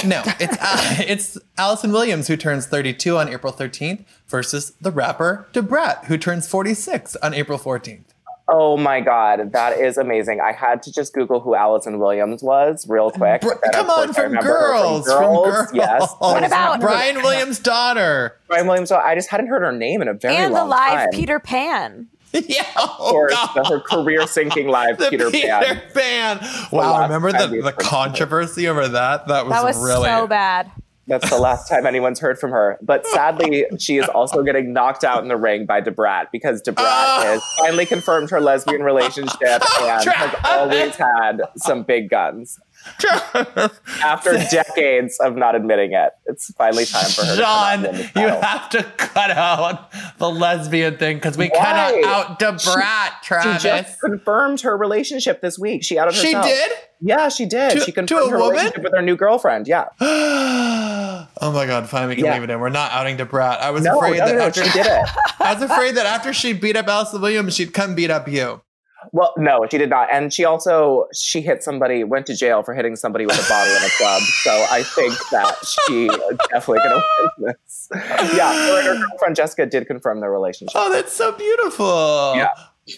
[0.05, 5.46] No, it's uh, it's Allison Williams who turns 32 on April 13th versus the rapper
[5.52, 8.05] Da Brat who turns 46 on April 14th.
[8.48, 10.40] Oh my god, that is amazing.
[10.40, 13.40] I had to just Google who Allison Williams was real quick.
[13.42, 15.68] Br- but then, of come on, from remember her girls, from girls.
[15.72, 16.12] Yes.
[16.18, 18.37] What about- Brian Williams' daughter?
[18.48, 18.88] Brian Williams?
[18.88, 20.70] So I just hadn't heard her name in a very and long time.
[20.70, 21.20] And the live time.
[21.20, 22.09] Peter Pan.
[22.49, 23.51] yeah, Of oh course, God.
[23.55, 25.83] the- her career sinking live The Peter, Pan.
[25.95, 26.38] Pan.
[26.73, 27.90] Wow, last remember the, the heard from her.
[27.90, 29.29] controversy over that?
[29.29, 30.71] That was, That was really so bad.
[31.09, 32.79] That's the last time anyone's heard from her.
[32.81, 36.62] But sadly, she is also getting knocked out in the ring by Da Brat because
[36.62, 37.23] Da Brat Oh.
[37.25, 42.59] has finally confirmed her lesbian relationship oh, and has always had some big guns.
[44.05, 48.01] After decades of not admitting it, it's finally time for her John, to come out
[48.05, 51.59] and the you have to cut out the lesbian thing because we Why?
[51.59, 53.62] cannot out Da Brat, She Travis.
[53.62, 55.83] just confirmed her relationship this week.
[55.85, 56.47] She outed She herself.
[56.47, 56.73] She did?
[57.05, 57.73] Yeah, she did.
[57.73, 58.51] To- she confirmed her woman?
[58.57, 59.66] relationship with her new girlfriend.
[59.66, 59.87] Yeah.
[60.01, 62.35] oh my god, fine, we can Yeah.
[62.35, 62.61] leave it in.
[62.61, 63.61] We're not outing Da Brat.
[63.61, 65.09] I was No, afraid no, that no, no, after she did it.
[65.40, 68.61] I was afraid that after she beat up Allison Williams, she'd come beat up you.
[69.10, 70.08] Well, no, she did not.
[70.12, 73.74] And she also she hit somebody, went to jail for hitting somebody with a bottle
[73.74, 74.22] in a club.
[74.42, 76.08] So I think that she
[76.50, 77.02] definitely gonna
[77.38, 77.88] win this.
[78.36, 80.74] Yeah, her her girlfriend Jessica did confirm their relationship.
[80.76, 82.34] Oh, that's so beautiful.
[82.36, 82.48] Yeah.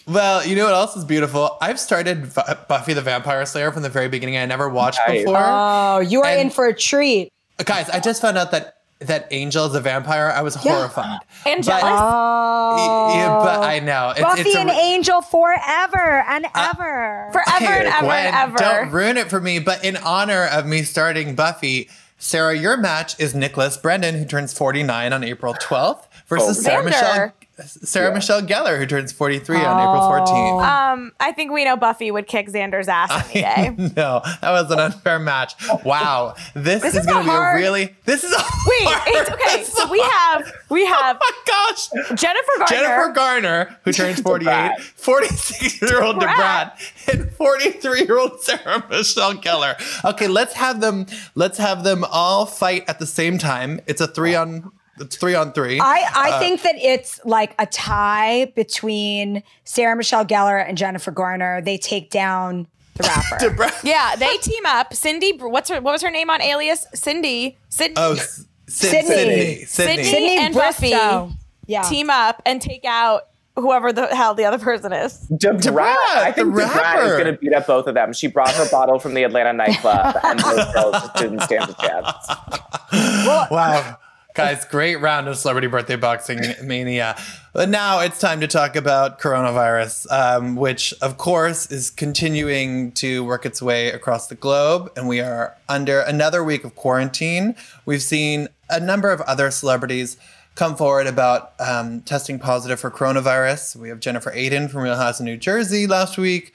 [0.07, 1.57] Well, you know what else is beautiful?
[1.61, 4.35] I've started V- Buffy the Vampire Slayer from the very beginning.
[4.37, 5.21] I never watched Nice.
[5.23, 5.35] before.
[5.37, 7.31] Oh, you are And- in for a treat.
[7.63, 10.29] Guys, I just found out that that Angel is a vampire.
[10.35, 11.19] I was horrified.
[11.45, 13.13] And But- Oh.
[13.13, 14.11] Yeah, but I know.
[14.11, 17.29] It's, Buffy it's a, and Angel forever and uh, ever.
[17.31, 18.57] Forever Okay, and ever Gwen, and ever.
[18.57, 19.59] Don't ruin it for me.
[19.59, 24.53] But in honor of me starting Buffy, Sarah, your match is Nicholas Brendon, who turns
[24.53, 26.85] 49 on April 12th, versus Oh, Sarah Xander.
[26.85, 27.33] Michelle
[27.65, 28.15] Sarah Yeah.
[28.15, 30.63] Michelle Gellar, who turns 43 on April 14th.
[30.93, 33.69] Um, I think we know Buffy would kick Xander's ass any day.
[33.95, 35.53] no, that was an unfair match.
[35.85, 37.95] Wow, this, This is, is going to be hard- a really.
[38.05, 39.63] This is a Wait, it's okay.
[39.75, 42.67] So we have we have Oh my gosh, Jennifer Garner.
[42.69, 46.77] Jennifer Garner, who turns 48, 46 year old Da Brat.
[46.77, 49.75] Debrat, and 43 year old Sarah Michelle Gellar.
[50.05, 51.05] Okay, let's have them.
[51.35, 53.79] Let's have them all fight at the same time.
[53.87, 54.71] It's a three on.
[54.99, 55.79] It's three on three.
[55.79, 61.11] I, I uh, think that it's like a tie between Sarah Michelle Gellar and Jennifer
[61.11, 61.61] Garner.
[61.61, 63.49] They take down the rapper.
[63.49, 63.75] Da Brat.
[63.83, 64.93] Yeah, they team up.
[64.93, 65.81] Cindy, what's her?
[65.81, 66.87] What was her name on Alias?
[66.93, 67.57] Cindy.
[67.69, 67.95] Cindy.
[67.97, 69.01] Oh, S- Sydney.
[69.07, 69.65] Sydney.
[69.65, 70.03] Sydney.
[70.05, 70.37] Sydney.
[70.37, 70.93] and Buffy
[71.67, 71.81] Yeah.
[71.83, 73.27] team up and take out
[73.57, 75.19] whoever the hell the other person is.
[75.37, 75.61] Da Brat.
[75.61, 78.11] Debrat, I think the Da Brat is going to beat up both of them.
[78.13, 81.73] She brought her bottle from the Atlanta nightclub, and those girls just didn't stand a
[81.73, 82.27] chance.
[83.51, 83.97] wow.
[84.35, 87.15] Guys, great round of celebrity birthday boxing mania.
[87.53, 93.23] But now it's time to talk about coronavirus, um, which, of course, is continuing to
[93.23, 94.91] work its way across the globe.
[94.97, 97.55] And we are under another week of quarantine.
[97.85, 100.17] We've seen a number of other celebrities
[100.55, 103.77] come forward about um, testing positive for coronavirus.
[103.77, 106.53] We have Jennifer Aydin from Real House of New Jersey last week.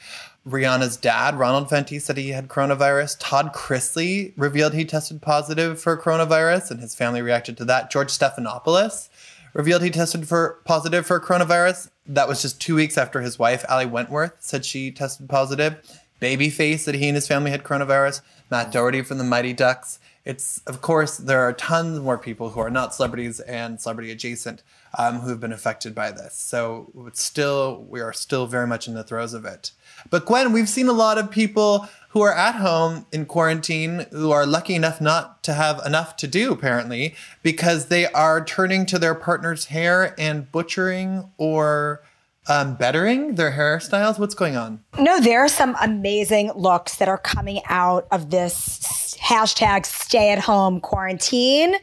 [0.48, 3.16] Rihanna's dad, Ronald Fenty, said he had coronavirus.
[3.20, 7.90] Todd Chrisley revealed he tested positive for coronavirus, and his family reacted to that.
[7.90, 9.08] George Stephanopoulos
[9.52, 11.90] revealed he tested for positive for coronavirus.
[12.06, 15.76] That was just two weeks after his wife, Ali Wentworth, said she tested positive.
[16.20, 18.20] Babyface said he and his family had coronavirus.
[18.50, 19.98] Matt Doherty from the Mighty Ducks.
[20.24, 24.62] It's of course there are tons more people who are not celebrities and celebrity adjacent
[24.98, 26.34] um, who have been affected by this.
[26.34, 29.72] So it's still we are still very much in the throes of it.
[30.08, 34.32] But Gwen, we've seen a lot of people who are at home in quarantine who
[34.32, 38.98] are lucky enough not to have enough to do apparently because they are turning to
[38.98, 42.02] their partner's hair and butchering or
[42.48, 44.18] um, bettering their hairstyles.
[44.18, 44.82] What's going on?
[44.98, 50.40] No, there are some amazing looks that are coming out of this hashtag stay at
[50.40, 51.76] home quarantine.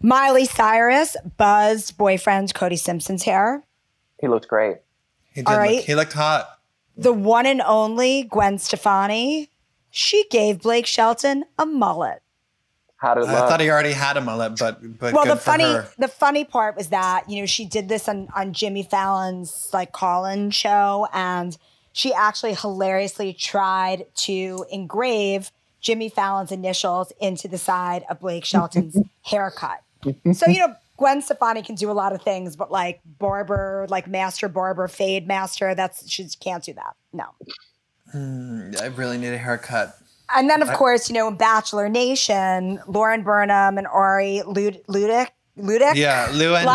[0.00, 3.64] Miley Cyrus buzzed boyfriend Cody Simpson's hair.
[4.20, 4.76] He looked great.
[5.34, 6.55] He did All look, he looked hot.
[6.96, 9.50] The one and only Gwen Stefani,
[9.90, 12.22] she gave Blake Shelton a mullet.
[12.96, 13.48] How did I look?
[13.48, 15.88] thought he already had a mullet, but but well, good the for funny her.
[15.98, 19.92] the funny part was that you know she did this on on Jimmy Fallon's like
[19.92, 21.58] call-in show, and
[21.92, 28.96] she actually hilariously tried to engrave Jimmy Fallon's initials into the side of Blake Shelton's
[29.22, 29.82] haircut.
[30.32, 30.74] So you know.
[30.96, 35.26] Gwen Stefani can do a lot of things, but like barber, like master barber, fade
[35.26, 36.94] master, that's she can't do that.
[37.12, 37.24] No.
[38.14, 39.96] Mm, I really need a haircut.
[40.34, 45.28] And then, of course, you know, in Bachelor Nation, Lauren Burnham and Arie Lud- Ludick,
[45.56, 45.94] Ludick.
[45.94, 46.66] Yeah, Lou and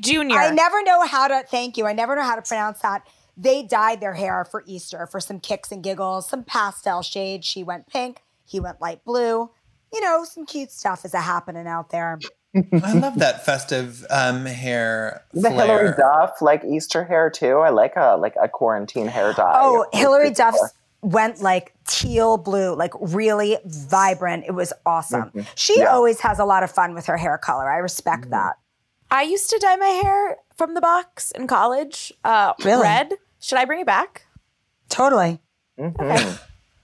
[0.00, 0.38] Jr.
[0.38, 1.44] I never know how to.
[1.46, 1.86] Thank you.
[1.86, 3.06] I never know how to pronounce that.
[3.36, 7.46] They dyed their hair for Easter for some kicks and giggles, some pastel shades.
[7.46, 8.22] She went pink.
[8.46, 9.50] He went light blue.
[9.92, 12.18] You know, some cute stuff is happening out there.
[12.82, 15.66] I love that festive um, hair the flare.
[15.66, 17.58] Hilary Duff like Easter hair too.
[17.58, 19.58] I like a like a quarantine hair dye.
[19.60, 20.54] Oh, Hilary good Duff
[21.02, 24.44] went like teal blue, like really vibrant.
[24.46, 25.30] It was awesome.
[25.54, 25.86] She Yeah.
[25.94, 27.70] always has a lot of fun with her hair color.
[27.70, 28.54] I respect that.
[29.10, 32.12] I used to dye my hair from the box in college.
[32.24, 32.82] Uh, Really?
[32.82, 33.12] Red.
[33.40, 34.26] Should I bring it back?
[34.88, 35.40] Totally.
[35.78, 36.40] Mhm.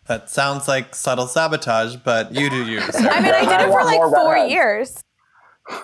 [0.06, 2.80] That sounds like subtle sabotage, but you do you.
[2.92, 3.14] Sarah.
[3.14, 5.02] I mean, I did it for like four years.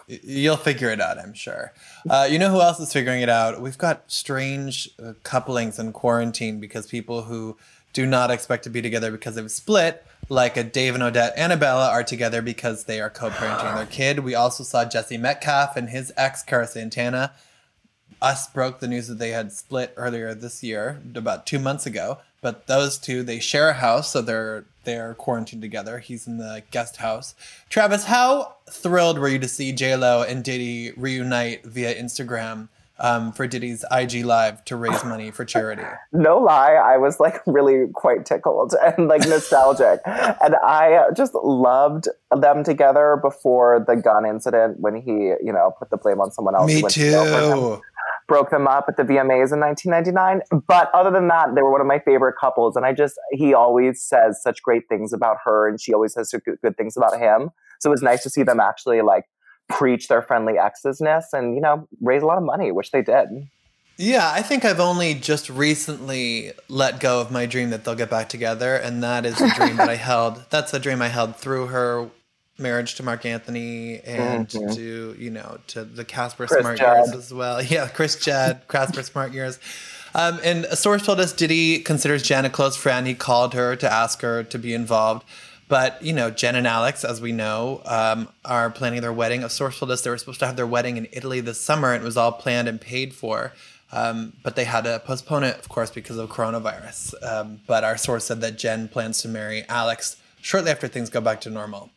[0.07, 1.73] You'll figure it out, I'm sure.
[2.09, 3.61] Uh, you know who else is figuring it out?
[3.61, 7.57] We've got strange uh, couplings in quarantine because people who
[7.93, 11.91] do not expect to be together because they've split, like a Dave and Odette Annabella,
[11.91, 14.21] are together because they are co-parenting their kid.
[14.21, 17.33] We also saw Jesse Metcalfe and his ex, Cara Santana.
[18.21, 22.19] Us broke the news that they had split earlier this year, about two months ago.
[22.41, 25.99] But those two, they share a house, so they're they're quarantined together.
[25.99, 27.35] He's in the guest house.
[27.69, 32.69] Travis, how thrilled were you to see J Lo and Diddy reunite via Instagram
[33.01, 35.83] um, for Diddy's IG Live to raise money for charity?
[36.13, 40.01] no lie, I was like really quite tickled and like nostalgic.
[40.07, 45.91] and I just loved them together before the gun incident when he, you know, put
[45.91, 46.67] the blame on someone else.
[46.67, 47.53] Me who to him.
[47.53, 47.83] too.
[48.29, 50.43] Broke them up at the VMAs in 1999.
[50.69, 52.77] But other than that, they were one of my favorite couples.
[52.77, 56.31] And I just, he always says such great things about her and she always says
[56.31, 57.51] such good, good things about him.
[57.81, 59.25] So it was nice to see them actually like
[59.69, 63.49] preach their friendly exesness and, you know, raise a lot of money, which they did.
[64.01, 68.09] Yeah, I think I've only just recently let go of my dream that they'll get
[68.09, 70.45] back together, and that is a dream that I held.
[70.51, 72.09] That's a dream I held through her
[72.59, 74.75] marriage to Marc Anthony and Mhm.
[74.77, 76.97] to you know to the Casper Chris Smart Judd.
[77.07, 77.63] years as well.
[77.69, 79.59] Yeah, Chris Judd, Casper Smart years.
[80.15, 83.07] Um, and a source told us Diddy considers Jen a close friend.
[83.07, 85.25] He called her to ask her to be involved.
[85.69, 89.45] But, you know, Jen and Alex, as we know, um, are planning their wedding.
[89.45, 91.93] A source told us they were supposed to have their wedding in Italy this summer.
[91.93, 93.53] and It was all planned and paid for.
[93.93, 97.15] Um, but they had to postpone it, of course, because of coronavirus.
[97.23, 101.21] Um, but our source said that Jen plans to marry Alex shortly after things go
[101.21, 101.91] back to normal.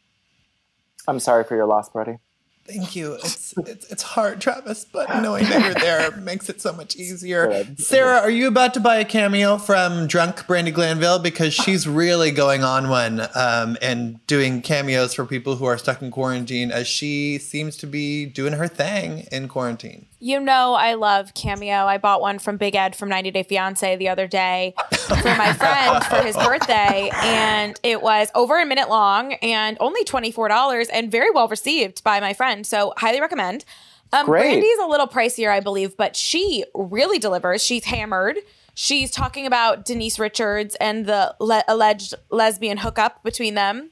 [1.11, 2.19] I'm sorry for your loss, Brody.
[2.63, 3.15] Thank you.
[3.15, 7.47] It's it's, it's hard, Travis, but knowing that you're there makes it so much easier.
[7.47, 7.81] Good.
[7.81, 12.31] Sarah, are you about to buy a cameo from Drunk Brandi Glanville because she's really
[12.31, 16.87] going on one um, and doing cameos for people who are stuck in quarantine, as
[16.87, 20.05] she seems to be doing her thing in quarantine.
[20.23, 21.87] You know I love Cameo.
[21.87, 25.51] I bought one from Big Ed from 90 Day Fiance the other day for my
[25.53, 31.11] friend for his birthday, and it was over a minute long and only $24 and
[31.11, 32.67] very well received by my friend.
[32.67, 33.65] So highly recommend.
[34.13, 34.43] Um, Great.
[34.43, 37.65] Brandi's a little pricier, I believe, but she really delivers.
[37.65, 38.37] She's hammered.
[38.75, 43.89] She's talking about Denise Richards and the le- alleged lesbian hookup between them.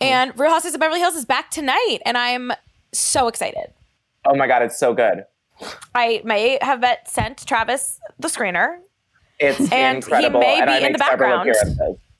[0.00, 2.50] And Real Houses of Beverly Hills is back tonight, and I'm
[2.92, 3.74] so excited.
[4.24, 5.24] Oh my god, it's so good.
[5.94, 8.78] I may have bet sent Travis the screener.
[9.38, 11.50] It's And he may and be I in make the background.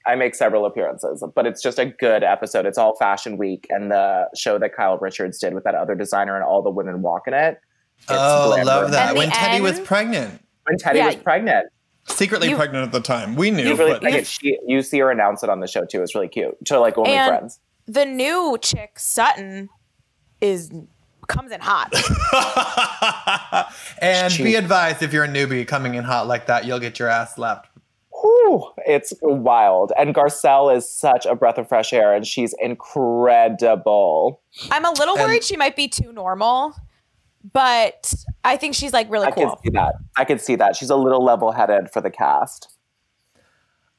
[0.06, 2.64] I make several appearances, but it's just a good episode.
[2.64, 6.34] It's all Fashion Week and the show that Kyle Richards did with that other designer
[6.34, 7.60] and all the women walk in it.
[7.98, 8.66] It's oh, glamorous.
[8.66, 9.08] love that.
[9.10, 11.06] And When Teddi was pregnant, When Teddi Yeah.
[11.06, 11.66] was pregnant,
[12.06, 13.34] secretly You- pregnant at the time.
[13.36, 14.26] We knew, you really but like it.
[14.26, 16.02] She, you see her announce it on the show too.
[16.02, 17.60] It's really cute to like only And- friends.
[17.86, 19.68] The new chick Sutton
[20.40, 20.70] is
[21.30, 21.92] comes in hot.
[24.02, 26.98] and She- be advised if you're a newbie coming in hot like that, you'll get
[26.98, 27.68] your ass slapped.
[28.20, 29.92] Whew, it's wild.
[29.98, 34.42] And Garcelle is such a breath of fresh air, and she's incredible.
[34.70, 36.74] I'm a little And- worried she might be too normal,
[37.52, 38.12] but
[38.44, 39.46] I think she's like really cool.
[39.46, 39.94] I can see that.
[40.18, 40.76] I can see that.
[40.76, 42.76] She's a little level headed for the cast.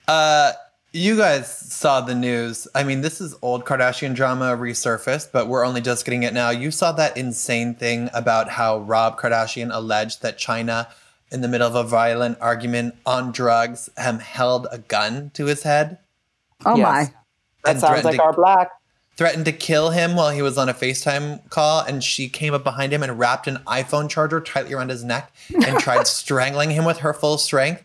[0.08, 0.52] Uh,
[0.94, 2.68] you guys saw the news.
[2.76, 6.50] I mean, this is old Kardashian drama resurfaced, but we're only just getting it now.
[6.50, 10.88] You saw that insane thing about how Rob Kardashian alleged that Chyna,
[11.32, 15.64] in the middle of a violent argument on drugs, um, held a gun to his
[15.64, 15.98] head
[16.66, 16.84] Oh Yes.
[16.86, 17.04] my.
[17.64, 18.70] That And sounds like to- our black.
[19.22, 22.64] Threatened to kill him while he was on a FaceTime call, and she came up
[22.64, 26.86] behind him and wrapped an iPhone charger tightly around his neck and tried strangling him
[26.86, 27.84] with her full strength.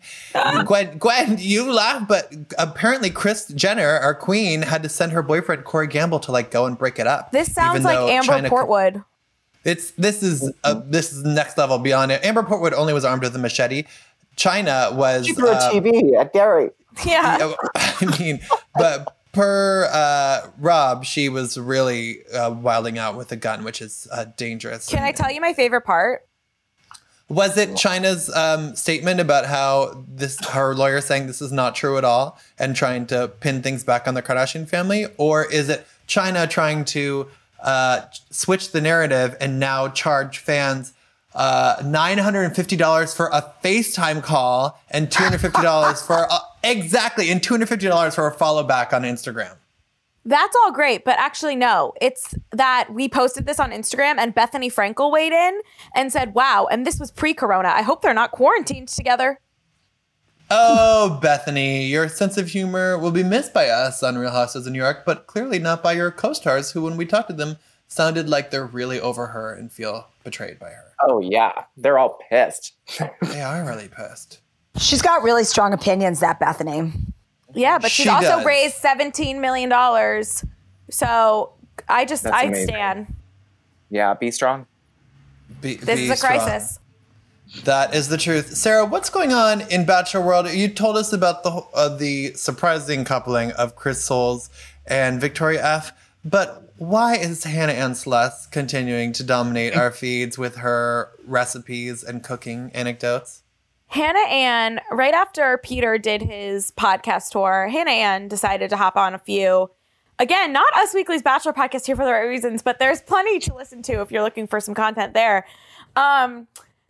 [0.65, 5.63] Gwen, Gwen, you laugh, but apparently Kris Jenner, our queen, had to send her boyfriend
[5.63, 7.31] Corey Gamble to like go and break it up.
[7.31, 9.05] This sounds like Amber Chyna- Portwood.
[9.63, 12.25] It's this is uh, this is next level beyond it.
[12.25, 13.83] Amber Portwood only was armed with a machete.
[14.37, 16.71] Chyna was She threw a uh, TV at Gary.
[17.05, 17.37] Yeah.
[17.37, 18.39] yeah, I mean,
[18.73, 24.07] but per uh, Rob, she was really uh, wilding out with a gun, which is
[24.11, 24.89] uh, dangerous.
[24.89, 26.27] Can I tell you my favorite part?
[27.29, 31.97] Was it Chyna's um, statement about how this her lawyer saying this is not true
[31.97, 35.85] at all and trying to pin things back on the Kardashian family, or is it
[36.07, 37.27] China trying to
[37.61, 40.93] uh, switch the narrative and now charge fans?
[41.35, 46.01] Uh, nine hundred and fifty dollars for a FaceTime call and two hundred fifty dollars
[46.01, 46.39] for a,
[46.69, 49.55] exactly and two hundred fifty dollars for a follow back on Instagram.
[50.27, 51.93] That's all great, but actually, no.
[52.01, 55.61] It's that we posted this on Instagram and Bethenny Frankel weighed in
[55.95, 57.69] and said, wow, and this was pre corona.
[57.69, 59.39] I hope they're not quarantined together.
[60.51, 64.73] Oh, Bethenny, your sense of humor will be missed by us on Real Houses of
[64.73, 67.57] New York, but clearly not by your co-stars, who, when we talked to them,
[67.87, 70.93] sounded like they're really over her and feel betrayed by her.
[71.01, 72.73] Oh yeah, they're all pissed.
[73.21, 74.39] They are really pissed.
[74.77, 76.91] She's got really strong opinions, that Bethenny.
[77.53, 78.45] Yeah, but she's She also does.
[78.45, 79.71] raised $17 million.
[80.89, 81.53] So
[81.89, 82.67] I just, That's I amazing.
[82.67, 83.15] stand.
[83.89, 84.65] Yeah, be strong.
[85.61, 86.37] Be, This be is a strong.
[86.39, 86.79] crisis.
[87.63, 88.55] That is the truth.
[88.55, 90.49] Sarah, what's going on in Bachelor World?
[90.51, 94.49] You told us about the uh, the surprising coupling of Chris Soules
[94.85, 95.93] and Victoria F.
[96.25, 102.21] But why is Hannah Ann Sluss continuing to dominate our feeds with her recipes and
[102.21, 103.43] cooking anecdotes?
[103.87, 109.13] Hannah Ann, right after Peter did his podcast tour, Hannah Ann decided to hop on
[109.13, 109.69] a few.
[110.19, 113.55] Again, not Us Weekly's Bachelor podcast here for the right reasons, but there's plenty to
[113.55, 115.45] listen to if you're looking for some content there.
[115.95, 116.47] Um,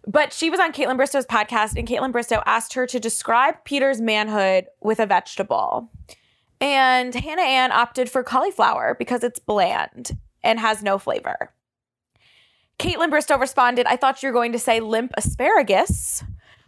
[0.08, 4.00] but she was on Kaitlyn Bristowe's podcast, and Kaitlyn Bristowe asked her to describe Peter's
[4.00, 5.90] manhood with a vegetable.
[6.62, 11.52] And Hannah Ann opted for cauliflower because it's bland and has no flavor.
[12.80, 16.24] Kaitlyn Bristowe responded, I thought you were going to say limp asparagus.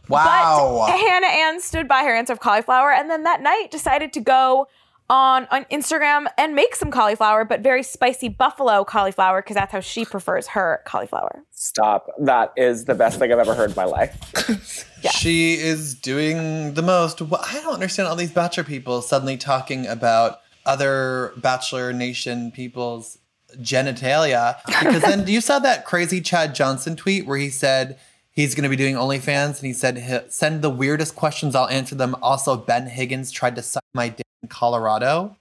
[0.10, 0.86] Wow.
[0.88, 4.20] But Hannah Ann stood by her answer of cauliflower and then that night decided to
[4.20, 4.68] go
[5.10, 9.80] on, on Instagram and make some cauliflower, but very spicy buffalo cauliflower because that's how
[9.80, 11.44] she prefers her cauliflower.
[11.52, 12.08] Stop.
[12.20, 14.86] That is the best thing I've ever heard in my life.
[15.02, 15.12] Yeah.
[15.12, 17.20] She is doing the most.
[17.20, 23.18] Wh- I don't understand all these Bachelor people suddenly talking about other Bachelor Nation people's
[23.62, 24.58] genitalia.
[24.66, 27.98] Because then you saw that crazy Chad Johnson tweet where he said
[28.40, 31.94] he's going to be doing OnlyFans and he said, send the weirdest questions, I'll answer
[31.96, 32.16] them.
[32.22, 35.36] Also, Ben Higgins tried to suck my dick in Colorado.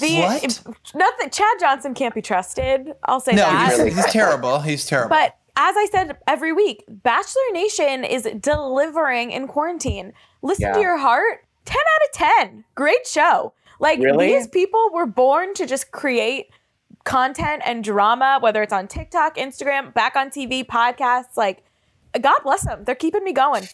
[0.00, 0.62] The What?
[0.94, 2.92] nothing Chad Johnson can't be trusted.
[3.04, 3.78] I'll say No, that.
[3.80, 4.60] he's, he's terrible.
[4.60, 5.10] He's terrible.
[5.10, 10.12] But as I said every week, Bachelor Nation is delivering in quarantine.
[10.42, 10.72] Listen Yeah.
[10.74, 11.44] to your heart.
[11.64, 12.64] 10 out of 10.
[12.74, 13.52] Great show.
[13.78, 14.26] Like Really?
[14.28, 16.46] these people were born to just create
[17.10, 21.36] content and drama, whether it's on TikTok, Instagram, back on TV, podcasts.
[21.36, 21.64] Like,
[22.20, 22.84] God bless them.
[22.84, 23.64] They're keeping me going.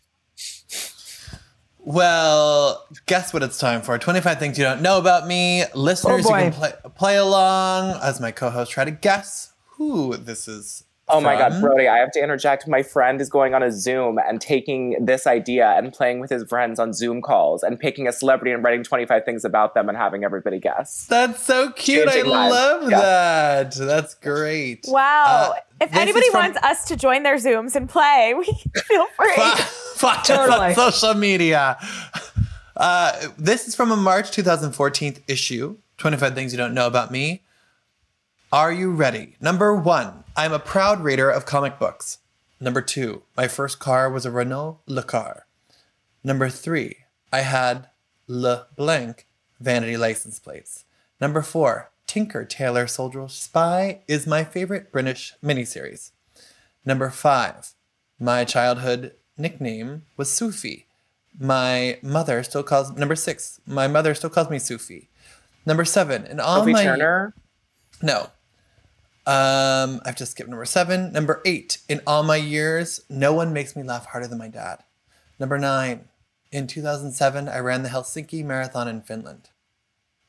[1.78, 3.96] Well, guess what it's time for?
[3.98, 5.64] 25 things you don't know about me.
[5.74, 10.16] Listeners, oh, you can play, play along as my co host try to guess who
[10.16, 10.84] this is.
[11.08, 11.60] Oh my God.
[11.60, 12.66] Brody, I have to interject.
[12.66, 16.42] My friend is going on a Zoom and taking this idea and playing with his
[16.48, 19.96] friends on Zoom calls and picking a celebrity and writing 25 things about them and
[19.96, 21.06] having everybody guess.
[21.08, 22.08] That's so cute.
[22.08, 22.28] I lives.
[22.52, 23.00] love Yeah.
[23.00, 23.74] that.
[23.76, 24.84] That's great.
[24.88, 25.52] Wow.
[25.54, 28.44] Uh, if anybody from- wants us to join their Zooms and play, we
[28.82, 29.34] feel free.
[29.94, 30.74] Find us Totally.
[30.74, 31.78] social media.
[32.76, 37.42] Uh, this is from a March 2014 issue 25 Things You Don't Know About Me.
[38.52, 39.36] Are you ready?
[39.40, 42.18] Number one, I'm a proud reader of comic books.
[42.60, 45.46] Number two, my first car was a Renault Le Car.
[46.22, 46.96] Number three,
[47.32, 47.88] I had
[48.26, 49.26] Le Blanc
[49.60, 50.84] vanity license plates.
[51.22, 56.10] Number four, Tinker Tailor Soldier Spy is my favorite British miniseries.
[56.84, 57.72] Number five,
[58.20, 60.84] my childhood nickname was Sufi.
[61.38, 63.58] My mother still calls number six.
[63.66, 65.08] My mother still calls me Sufi.
[65.64, 67.34] Number seven, and all Sophie my Turner.
[68.02, 68.28] no.
[69.26, 71.12] Um, I've just skipped number seven.
[71.12, 74.84] Number eight, in all my years, no one makes me laugh harder than my dad.
[75.40, 76.08] Number nine,
[76.52, 79.50] in 2007, I ran the Helsinki Marathon in Finland.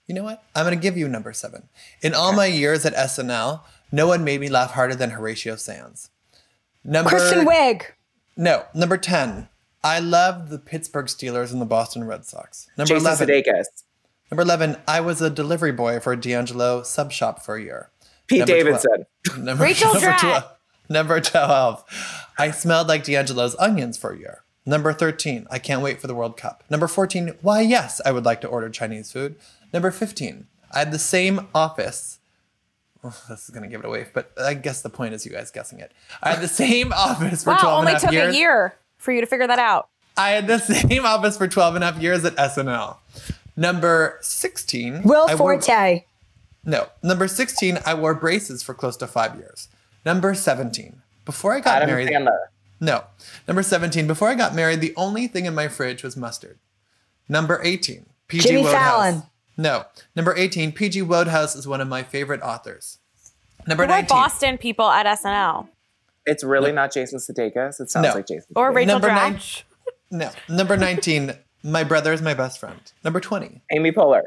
[0.07, 0.43] You know what?
[0.55, 1.69] I'm going to give you number seven.
[2.01, 6.09] In all my years at SNL, no one made me laugh harder than Horatio Sanz.
[6.83, 7.83] Number Kristen Wiig.
[8.35, 9.47] no, number 10.
[9.83, 12.67] I love the Pittsburgh Steelers and the Boston Red Sox.
[12.77, 13.27] Number Jason 11.
[13.27, 13.65] Sudeikis.
[14.31, 14.77] Number 11.
[14.87, 17.89] I was a delivery boy for D'Angelo sub shop for a year.
[18.28, 18.65] Pete Number 12.
[18.84, 19.45] Davidson.
[19.45, 20.19] Number, Rachel number Dratch.
[20.19, 20.43] 12.
[20.89, 21.84] Number 12.
[22.38, 24.43] I smelled like D'Angelo's onions for a year.
[24.65, 25.47] Number 13.
[25.49, 26.63] I can't wait for the World Cup.
[26.69, 27.34] Number 14.
[27.41, 29.36] Why, yes, I would like to order Chinese food.
[29.73, 30.47] Number 15.
[30.71, 32.19] I had the same office.
[33.03, 35.32] Oh, this is going to give it away, but I guess the point is you
[35.32, 35.91] guys guessing it.
[36.21, 38.36] I had the same office for 12 wow, and only a half took years.
[38.36, 39.88] a year for you to figure that out.
[40.17, 42.97] I had the same office for 12 and a half years at SNL.
[43.55, 45.03] Number 16.
[45.03, 46.03] Will I wore- Forte.
[46.68, 46.89] No.
[47.01, 49.68] Number 16, I wore braces for close to five years.
[50.05, 52.09] Number 17, before I got Adam married.
[52.09, 52.38] Sandler.
[52.80, 53.05] No.
[53.47, 56.59] Number 17, before I got married, the only thing in my fridge was mustard.
[57.28, 58.74] Number 18, PG Jimmy Wodehouse.
[58.74, 59.24] Fallon.
[59.57, 59.86] No.
[60.15, 62.99] Number 18, PG Wodehouse is one of my favorite authors.
[63.65, 64.07] Number Who are 19.
[64.15, 65.68] Boston people at SNL?
[66.26, 67.82] It's really not Jason Sudeikis.
[67.82, 68.13] It sounds No.
[68.13, 68.45] like Jason.
[68.55, 68.76] Or Sudeikis.
[68.76, 69.63] Rachel Number nine- Dratch?
[70.11, 70.30] No.
[70.47, 72.80] Number 19, my brother is my best friend.
[73.03, 74.22] Number 20, Amy Poehler.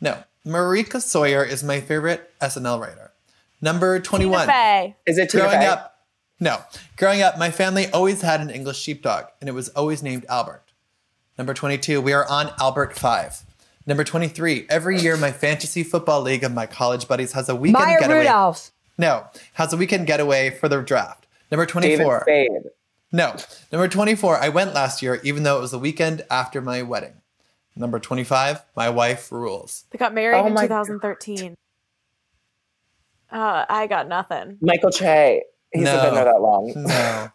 [0.00, 0.24] no.
[0.46, 3.12] Marika Sawyer is my favorite SNL writer.
[3.60, 4.40] Number 21.
[4.40, 4.96] Tina Fey.
[5.04, 5.66] Is it Tina Growing Fey?
[5.66, 5.98] up,
[6.38, 6.62] no.
[6.96, 10.62] Growing up, my family always had an English sheepdog, and it was always named Albert.
[11.36, 13.44] Number 22, we are on Albert 5.
[13.86, 17.84] Number 23, every year my fantasy football league of my college buddies has a weekend
[17.84, 18.18] Maya getaway.
[18.20, 18.70] Rudolph.
[18.96, 21.26] No, has a weekend getaway for the draft.
[21.50, 22.20] Number David 24.
[22.22, 22.50] Spade.
[23.12, 23.36] No.
[23.72, 27.19] Number 24, I went last year, even though it was the weekend after my wedding.
[27.80, 29.84] Number 25, my wife rules.
[29.90, 31.54] They got married Oh in 2013.
[33.32, 34.58] Uh, I got nothing.
[34.60, 35.42] Michael Che.
[35.72, 36.02] He's No.
[36.02, 36.72] been there that long.
[36.76, 37.28] No.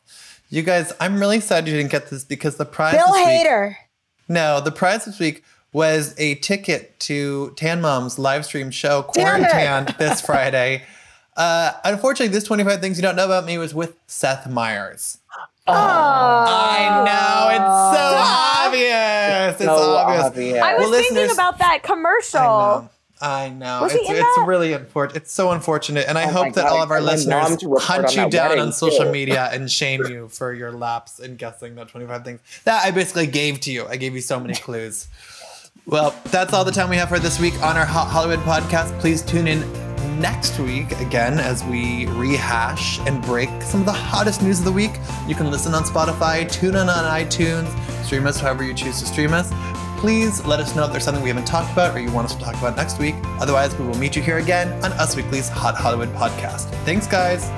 [0.50, 3.48] You guys, I'm really sad you didn't get this because the prize Bill this week.
[3.48, 3.76] Hader.
[4.30, 5.44] No, the prize this week
[5.74, 9.50] was a ticket to Tan Mom's live stream show, Damn it.
[9.50, 10.84] Quarantined, this Friday.
[11.36, 15.18] Uh, unfortunately, this 25 Things You Don't Know About Me was with Seth Meyers.
[15.68, 15.74] Oh.
[15.74, 19.56] I know, it's so obvious.
[19.56, 20.26] It's So obvious.
[20.26, 20.62] obvious.
[20.64, 22.40] I was Well, thinking about that commercial.
[22.40, 22.90] I know.
[23.22, 23.80] I know.
[23.84, 24.46] Was he it's in it's that?
[24.46, 25.24] really unfortunate.
[25.24, 26.06] It's so unfortunate.
[26.08, 27.12] And I Oh hope that God, all of our I want my
[27.48, 29.12] listeners to hunt you down wedding, on social too.
[29.20, 32.42] media and shame you for your lapse in guessing that 25 things.
[32.66, 33.88] That I basically gave to you.
[33.88, 35.08] I gave you so many clues.
[35.88, 39.00] Well, that's all the time we have for this week on our Hot Hollywood podcast.
[39.00, 39.62] Please tune in
[40.20, 44.72] next week again as we rehash and break some of the hottest news of the
[44.72, 45.00] week.
[45.28, 47.68] You can listen on Spotify, tune in on iTunes,
[48.04, 49.52] stream us however you choose to stream us.
[50.00, 52.36] Please let us know if there's something we haven't talked about or you want us
[52.36, 53.16] to talk about next week.
[53.40, 56.66] Otherwise, we will meet you here again on Us Weekly's Hot Hollywood podcast.
[56.86, 57.50] Thanks, guys.